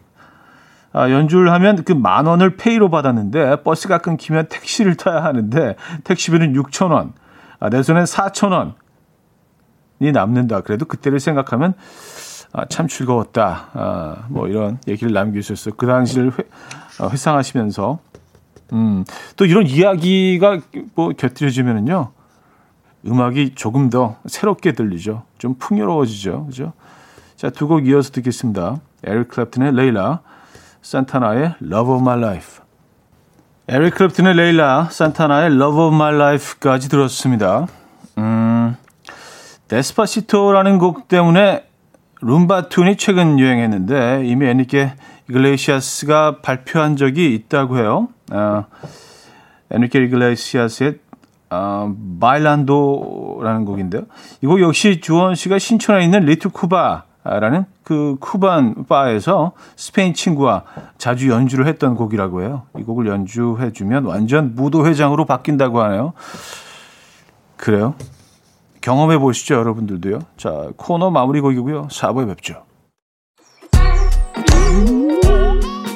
아, 0.92 1.10
연주를 1.10 1.52
하면 1.52 1.84
그 1.84 1.94
만 1.94 2.26
원을 2.26 2.56
pay로 2.56 2.90
받았는데 2.90 3.62
버스가 3.62 3.98
끊기면 3.98 4.46
택시를 4.48 4.96
타야 4.96 5.22
하는데 5.22 5.76
택시비는 6.04 6.52
6천 6.54 6.90
원, 6.92 7.12
아, 7.60 7.70
내 7.70 7.82
손엔 7.82 8.04
4천 8.04 8.50
원이 8.52 10.12
남는다. 10.12 10.62
그래도 10.62 10.84
그때를 10.86 11.20
생각하면 11.20 11.74
아, 12.52 12.64
참 12.66 12.88
즐거웠다. 12.88 13.68
아, 13.74 14.16
뭐 14.28 14.48
이런 14.48 14.78
얘기를 14.88 15.12
남겨주셨어요. 15.12 15.74
그 15.76 15.86
당시를 15.86 16.32
회, 16.32 17.04
어, 17.04 17.08
회상하시면서 17.08 17.98
음, 18.72 19.04
또 19.36 19.44
이런 19.46 19.66
이야기가 19.66 20.60
뭐 20.94 21.10
곁들여지면은요 21.10 22.10
음악이 23.06 23.54
조금 23.54 23.88
더 23.90 24.16
새롭게 24.26 24.72
들리죠. 24.72 25.22
좀 25.38 25.54
풍요로워지죠. 25.54 26.46
그죠? 26.46 26.72
자, 27.36 27.48
두 27.50 27.66
곡 27.68 27.86
이어서 27.86 28.10
듣겠습니다. 28.10 28.76
에릭 29.04 29.28
클랩튼의 29.30 29.74
레일라, 29.74 30.20
산타나의 30.82 31.54
Love 31.62 31.94
of 31.94 32.02
My 32.02 32.18
Life. 32.18 32.62
에릭 33.68 33.94
클랩튼의 33.94 34.34
Layla, 34.34 34.88
산타나의 34.90 35.52
Love 35.54 35.80
of 35.86 35.94
My 35.94 36.14
Life까지 36.14 36.88
들었습니다. 36.88 37.66
음, 38.18 38.76
Despacito라는 39.68 40.78
곡 40.78 41.06
때문에 41.08 41.66
moombahton이 42.22 42.96
최근 42.96 43.38
유행했는데 43.38 44.22
이미 44.26 44.46
엔리케 44.46 44.94
이글레시아스가 45.30 46.40
발표한 46.42 46.96
적이 46.96 47.34
있다고 47.34 47.78
해요. 47.78 48.08
아, 48.30 48.64
엔리케 49.70 50.00
이글레시아스의 50.04 50.98
아, 51.50 51.92
Bailando라는 52.20 53.64
곡인데요. 53.64 54.02
이 54.42 54.46
곡 54.46 54.60
역시 54.60 55.00
주원 55.00 55.34
씨가 55.34 55.58
신촌에 55.58 56.04
있는 56.04 56.20
리틀 56.20 56.48
쿠바라는 56.50 57.64
그 57.90 58.14
쿠반 58.20 58.84
바에서 58.88 59.50
스페인 59.74 60.14
친구와 60.14 60.62
자주 60.96 61.28
연주를 61.28 61.66
했던 61.66 61.96
곡이라고 61.96 62.42
해요. 62.42 62.62
이 62.78 62.84
곡을 62.84 63.08
연주해 63.08 63.72
주면 63.72 64.04
완전 64.04 64.54
무도회장으로 64.54 65.24
바뀐다고 65.24 65.82
하네요. 65.82 66.12
그래요? 67.56 67.94
경험해 68.80 69.18
보시죠, 69.18 69.56
여러분들도요. 69.56 70.20
자, 70.36 70.68
코너 70.76 71.10
마무리 71.10 71.40
곡이고요. 71.40 71.88
4부에 71.88 72.28
뵙죠. 72.28 72.62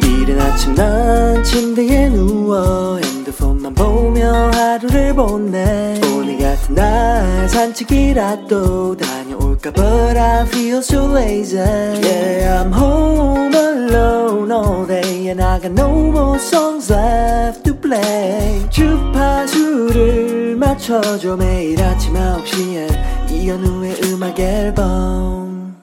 이른 0.03 0.41
아침 0.41 0.75
난 0.75 1.45
침대에 1.45 2.09
누워 2.09 2.97
핸드폰만 2.97 3.73
보며 3.73 4.51
하루를 4.53 5.15
보내 5.15 6.01
오늘 6.13 6.39
같은 6.39 6.75
날 6.75 7.49
산책이라도 7.49 8.97
걸까 8.97 9.14
But 9.73 10.17
I 10.19 10.45
feel 10.47 10.83
so 10.83 11.07
lazy 11.07 11.57
Yeah 11.57 12.61
I'm 12.61 12.71
home 12.71 13.55
alone 13.55 14.53
all 14.53 14.85
day 14.87 15.29
And 15.29 15.41
I 15.41 15.59
got 15.59 15.73
no 15.73 16.11
more 16.13 16.39
songs 16.39 16.93
left 16.93 17.65
to 17.65 17.75
play 17.75 18.69
주파수를 18.69 20.57
맞춰줘 20.57 21.37
매일 21.37 21.83
아침 21.83 22.13
9시에 22.13 23.31
이현우의 23.31 24.01
음악 24.05 24.39
앨범 24.39 25.83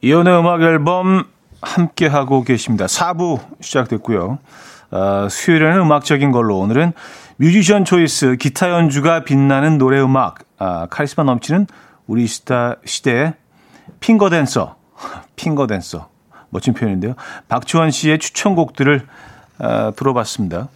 이연의 0.00 0.38
음악 0.38 0.62
앨범 0.62 1.24
함께 1.60 2.06
하고 2.06 2.44
계십니다. 2.44 2.86
4부 2.86 3.40
시작됐고요. 3.60 4.38
어, 4.90 5.28
수요일에는 5.28 5.80
음악적인 5.80 6.30
걸로 6.30 6.58
오늘은 6.58 6.92
뮤지션 7.36 7.84
초이스 7.84 8.36
기타 8.36 8.70
연주가 8.70 9.24
빛나는 9.24 9.78
노래 9.78 10.00
음악 10.00 10.38
아, 10.58 10.86
카리스마 10.88 11.24
넘치는 11.24 11.66
우리 12.06 12.26
시대의 12.26 13.34
핑거 14.00 14.30
댄서 14.30 14.76
핑거 15.36 15.66
댄서 15.66 16.08
멋진 16.50 16.72
표현인데요. 16.74 17.14
박지원 17.48 17.90
씨의 17.90 18.18
추천곡들을 18.18 19.06
아, 19.58 19.92
들어봤습니다. 19.96 20.68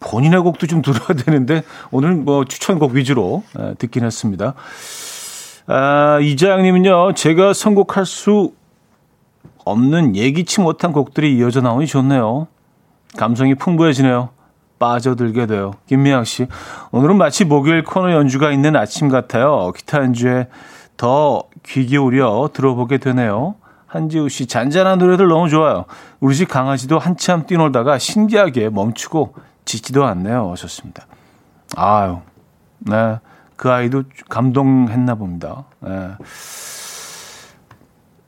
본인의 0.00 0.40
곡도 0.40 0.66
좀 0.66 0.82
들어야 0.82 1.08
되는데 1.08 1.62
오늘 1.90 2.12
뭐 2.12 2.44
추천곡 2.44 2.92
위주로 2.92 3.42
아, 3.56 3.74
듣긴 3.78 4.04
했습니다. 4.04 4.54
아, 5.66 6.18
이자영님은요, 6.22 7.14
제가 7.14 7.52
선곡할 7.52 8.06
수 8.06 8.54
없는 9.70 10.16
예기치 10.16 10.60
못한 10.60 10.92
곡들이 10.92 11.36
이어져 11.36 11.60
나오니 11.60 11.86
좋네요. 11.86 12.46
감성이 13.16 13.54
풍부해지네요. 13.54 14.30
빠져들게 14.78 15.46
돼요. 15.46 15.72
김미양 15.86 16.24
씨, 16.24 16.46
오늘은 16.92 17.18
마치 17.18 17.44
목요일 17.44 17.82
코너 17.82 18.12
연주가 18.12 18.52
있는 18.52 18.76
아침 18.76 19.08
같아요. 19.08 19.72
기타 19.74 19.98
연주에 19.98 20.48
더 20.96 21.48
귀 21.68 21.84
기울여 21.86 22.50
들어보게 22.54 22.98
되네요. 22.98 23.56
한지우 23.86 24.28
씨, 24.28 24.46
잔잔한 24.46 24.98
노래들 24.98 25.28
너무 25.28 25.48
좋아요. 25.48 25.84
우리 26.20 26.34
집 26.34 26.48
강아지도 26.48 26.98
한참 26.98 27.46
뛰놀다가 27.46 27.98
신기하게 27.98 28.70
멈추고 28.70 29.34
짖지도 29.64 30.04
않네요. 30.04 30.50
하셨습니다. 30.50 31.06
아유, 31.76 32.20
네. 32.78 33.18
그 33.56 33.70
아이도 33.70 34.04
감동했나 34.28 35.14
봅니다. 35.16 35.64
네. 35.80 36.10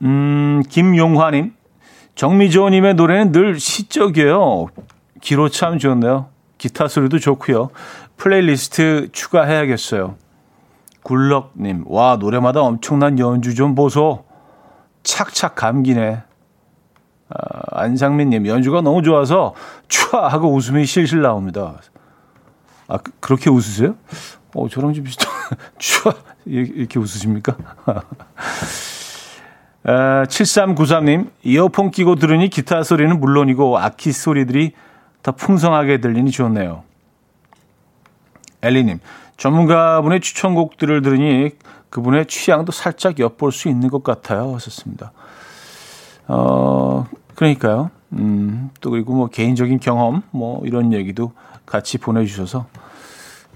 음, 0.02 0.62
김용화님. 0.68 1.54
정미조님의 2.14 2.94
노래는 2.94 3.32
늘 3.32 3.58
시적이에요. 3.58 4.66
귀로 5.20 5.48
참 5.48 5.78
좋네요. 5.78 6.28
기타 6.58 6.88
소리도 6.88 7.18
좋고요. 7.18 7.70
플레이리스트 8.16 9.08
추가해야겠어요. 9.12 10.16
굴럭님, 11.02 11.84
와 11.86 12.16
노래마다 12.16 12.60
엄청난 12.60 13.18
연주 13.18 13.54
좀 13.54 13.74
보소. 13.74 14.24
착착 15.02 15.54
감기네. 15.54 16.22
아, 17.30 17.80
안상민님, 17.80 18.46
연주가 18.46 18.82
너무 18.82 19.02
좋아서 19.02 19.54
촤 19.88 20.18
하고 20.28 20.52
웃음이 20.52 20.84
실실 20.84 21.22
나옵니다. 21.22 21.80
아 22.88 22.98
그, 22.98 23.12
그렇게 23.20 23.48
웃으세요? 23.48 23.94
어 24.54 24.68
저랑 24.68 24.92
좀 24.92 25.04
비슷한. 25.04 25.30
촤 25.78 26.14
이렇게 26.44 26.98
웃으십니까? 26.98 27.56
아, 29.82 30.24
7393님, 30.28 31.30
이어폰 31.42 31.90
끼고 31.90 32.16
들으니 32.16 32.50
기타 32.50 32.82
소리는 32.82 33.18
물론이고 33.18 33.78
악기 33.78 34.12
소리들이 34.12 34.72
더 35.22 35.32
풍성하게 35.32 35.98
들리니 36.00 36.30
좋네요. 36.30 36.82
엘리님, 38.62 39.00
전문가분의 39.36 40.20
추천곡들을 40.20 41.00
들으니 41.02 41.52
그분의 41.88 42.26
취향도 42.26 42.72
살짝 42.72 43.18
엿볼 43.18 43.52
수 43.52 43.68
있는 43.68 43.88
것 43.88 44.02
같아요. 44.02 44.54
하셨습니다. 44.54 45.12
어, 46.28 47.06
그러니까요. 47.34 47.90
음, 48.12 48.70
또 48.80 48.90
그리고 48.90 49.14
뭐 49.14 49.28
개인적인 49.28 49.80
경험, 49.80 50.22
뭐 50.30 50.62
이런 50.64 50.92
얘기도 50.92 51.32
같이 51.64 51.98
보내주셔서 51.98 52.66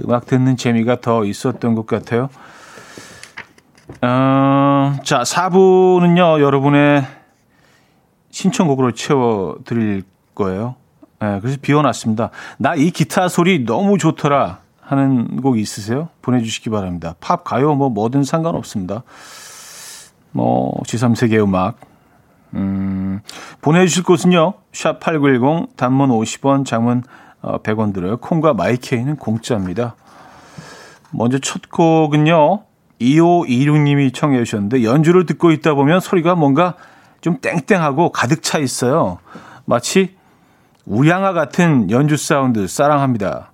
음악 0.04 0.26
듣는 0.26 0.56
재미가 0.56 1.00
더 1.00 1.24
있었던 1.24 1.74
것 1.74 1.86
같아요. 1.86 2.30
어, 4.03 4.97
자, 5.05 5.22
4부는요, 5.22 6.41
여러분의 6.41 7.05
신청곡으로 8.30 8.93
채워드릴 8.93 10.03
거예요. 10.35 10.76
네, 11.20 11.39
그래서 11.41 11.59
비워놨습니다. 11.61 12.30
나 12.59 12.74
이 12.74 12.91
기타 12.91 13.28
소리 13.28 13.64
너무 13.64 13.99
좋더라 13.99 14.59
하는 14.80 15.41
곡 15.41 15.59
있으세요? 15.59 16.09
보내주시기 16.22 16.70
바랍니다. 16.70 17.14
팝, 17.20 17.45
가요, 17.45 17.74
뭐, 17.74 17.89
뭐든 17.91 18.24
상관없습니다. 18.24 19.03
뭐, 20.32 20.72
제3세계 20.87 21.43
음악. 21.43 21.78
음, 22.55 23.20
보내주실 23.61 24.03
곳은요, 24.05 24.55
샵8910, 24.72 25.76
단문 25.76 26.11
50원, 26.11 26.64
장문 26.66 27.03
100원 27.43 27.93
들어요. 27.95 28.16
콩과 28.16 28.55
마이케이는 28.55 29.16
공짜입니다. 29.16 29.95
먼저 31.11 31.39
첫 31.39 31.68
곡은요, 31.70 32.62
2526님이 33.01 34.14
청해 34.14 34.42
주셨는데, 34.45 34.84
연주를 34.84 35.26
듣고 35.26 35.51
있다 35.51 35.74
보면 35.74 36.01
소리가 36.01 36.34
뭔가 36.34 36.74
좀 37.20 37.38
땡땡하고 37.40 38.12
가득 38.12 38.42
차 38.42 38.59
있어요. 38.59 39.18
마치 39.64 40.14
우량아 40.86 41.32
같은 41.32 41.90
연주 41.90 42.16
사운드 42.16 42.66
사랑합니다. 42.66 43.53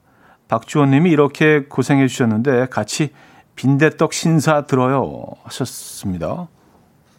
박주원 0.49 0.91
님이 0.91 1.11
이렇게 1.11 1.64
고생해 1.68 2.09
주셨는데 2.09 2.66
같이 2.70 3.11
빈대떡 3.55 4.12
신사 4.12 4.62
들어요 4.62 5.24
하셨습니다. 5.45 6.49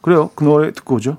그래요. 0.02 0.30
그 0.36 0.44
노래 0.44 0.74
듣고 0.74 0.96
오죠. 0.96 1.18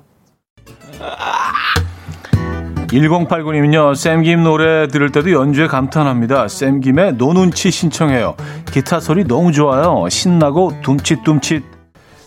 1089님은요, 2.93 3.95
쌤김 3.95 4.43
노래 4.43 4.87
들을 4.87 5.11
때도 5.11 5.31
연주에 5.31 5.67
감탄합니다. 5.67 6.47
쌤김의 6.47 7.13
No 7.13 7.30
눈치 7.30 7.71
신청해요. 7.71 8.35
기타 8.71 8.99
소리 8.99 9.23
너무 9.23 9.51
좋아요. 9.51 10.07
신나고 10.09 10.73
둠칫둠칫. 10.83 11.63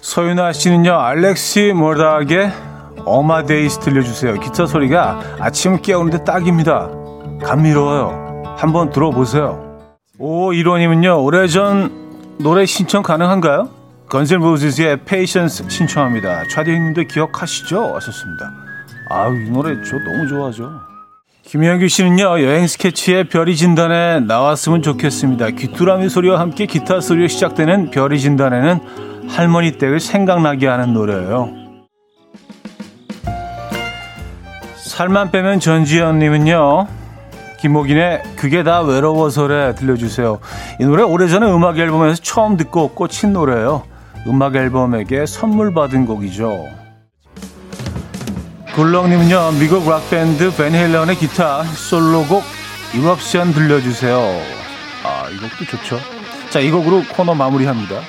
서윤아 0.00 0.52
씨는요, 0.52 0.92
알렉시 0.92 1.72
모르다게 1.72 2.50
Amadeus 3.04 3.78
들려주세요. 3.80 4.40
기타 4.40 4.66
소리가 4.66 5.20
아침 5.38 5.80
깨우는데 5.80 6.24
딱입니다. 6.24 6.90
감미로워요. 7.44 8.56
한번 8.56 8.90
들어보세요. 8.90 9.78
오, 10.18 10.52
이론님은요, 10.52 11.22
오래전 11.22 12.36
노래 12.38 12.66
신청 12.66 13.02
가능한가요? 13.02 13.68
Guns 14.08 14.38
N' 14.38 14.52
Roses의 14.52 15.04
Patience 15.04 15.68
신청합니다. 15.68 16.48
차디님도 16.48 17.04
기억하시죠? 17.04 17.94
하셨습니다. 17.94 18.65
아유, 19.08 19.46
이 19.46 19.50
노래 19.50 19.82
저 19.82 19.98
너무 19.98 20.26
좋아하죠. 20.28 20.70
김영규 21.42 21.86
씨는요, 21.86 22.42
여행 22.42 22.66
스케치의 22.66 23.28
별이 23.28 23.54
진다네 23.54 24.18
나왔으면 24.20 24.82
좋겠습니다. 24.82 25.50
귀뚜라미 25.50 26.08
소리와 26.08 26.40
함께 26.40 26.66
기타 26.66 27.00
소리로 27.00 27.28
시작되는 27.28 27.92
별이 27.92 28.18
진다네는 28.18 29.28
할머니 29.28 29.78
댁을 29.78 30.00
생각나게 30.00 30.66
하는 30.66 30.92
노래예요. 30.92 31.52
살만 34.76 35.30
빼면 35.30 35.60
전지현님은요, 35.60 36.88
김옥인의 37.60 38.22
그게 38.34 38.64
다 38.64 38.80
외로워서래 38.80 39.76
들려주세요. 39.76 40.40
이 40.80 40.84
노래 40.84 41.04
오래전에 41.04 41.46
음악 41.48 41.78
앨범에서 41.78 42.20
처음 42.22 42.56
듣고 42.56 42.88
꽂힌 42.88 43.32
노래예요. 43.32 43.84
음악 44.26 44.56
앨범에게 44.56 45.26
선물 45.26 45.72
받은 45.72 46.06
곡이죠. 46.06 46.75
굴렁님은요, 48.76 49.52
미국 49.58 49.88
락밴드 49.88 50.54
벤헬런의 50.54 51.16
기타 51.16 51.64
솔로곡 51.64 52.44
유럽션 52.94 53.54
들려주세요. 53.54 54.18
아, 55.02 55.30
이 55.30 55.38
곡도 55.38 55.64
좋죠. 55.64 55.98
자, 56.50 56.60
이 56.60 56.70
곡으로 56.70 57.02
코너 57.14 57.34
마무리합니다. 57.34 58.02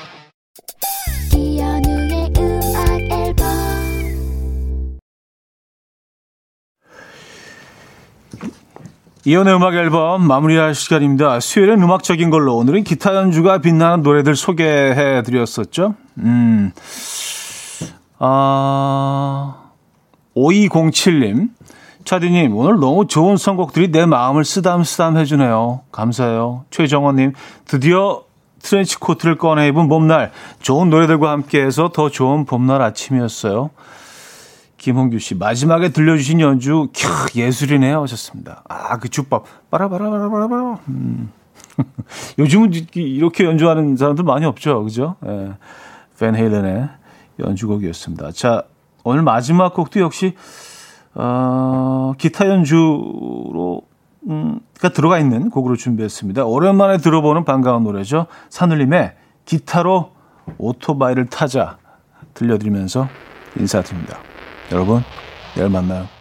이연의 9.23 9.55
음악 9.55 9.73
앨범 9.75 10.27
마무리할 10.27 10.75
시간입니다. 10.75 11.39
수요일은 11.39 11.81
음악적인 11.81 12.29
걸로 12.29 12.57
오늘은 12.57 12.83
기타 12.83 13.15
연주가 13.15 13.59
빛나는 13.59 14.03
노래들 14.03 14.35
소개해 14.35 15.23
드렸었죠. 15.23 15.95
음. 16.17 16.73
아, 18.19 19.66
5207님. 20.37 21.49
차디님, 22.05 22.55
오늘 22.55 22.79
너무 22.79 23.05
좋은 23.07 23.35
선곡들이 23.35 23.91
내 23.91 24.05
마음을 24.05 24.45
쓰담쓰담 24.45 25.17
해주네요. 25.17 25.81
감사해요. 25.91 26.63
최정원님, 26.69 27.33
드디어 27.65 28.23
트렌치 28.61 28.97
코트를 28.97 29.37
꺼내 29.37 29.67
입은 29.67 29.89
봄날. 29.89 30.31
좋은 30.61 30.89
노래들과 30.89 31.31
함께해서 31.31 31.89
더 31.89 32.09
좋은 32.09 32.45
봄날 32.45 32.81
아침이었어요. 32.81 33.71
김홍규 34.77 35.19
씨, 35.19 35.35
마지막에 35.35 35.89
들려주신 35.89 36.39
연주, 36.39 36.89
캬, 36.93 37.35
예술이네요. 37.35 38.01
하셨습니다. 38.03 38.63
아, 38.69 38.97
그 38.99 39.09
주법. 39.09 39.45
빠라바라바라바라. 39.71 40.79
음. 40.87 41.31
요즘은 42.39 42.71
이렇게 42.93 43.43
연주하는 43.43 43.97
사람들 43.97 44.23
많이 44.23 44.45
없죠. 44.45 44.83
그죠? 44.83 45.15
예. 45.25 45.53
팬 46.19 46.35
헤일렌의 46.35 46.87
연주곡이었습니다. 47.39 48.31
자, 48.31 48.63
오늘 49.07 49.21
마지막 49.21 49.73
곡도 49.73 50.01
역시, 50.01 50.35
어, 51.15 52.13
기타 52.17 52.47
연주로, 52.47 53.83
음, 54.27 54.59
가 54.81 54.89
들어가 54.89 55.17
있는 55.17 55.49
곡으로 55.49 55.77
준비했습니다. 55.77 56.43
오랜만에 56.43 56.97
들어보는 56.97 57.45
반가운 57.45 57.83
노래죠. 57.83 58.27
산울림의 58.49 59.13
기타로 59.45 60.11
오토바이를 60.57 61.27
타자 61.27 61.77
들려드리면서 62.33 63.07
인사드립니다. 63.57 64.17
여러분, 64.73 65.01
내일 65.55 65.69
만나요. 65.69 66.16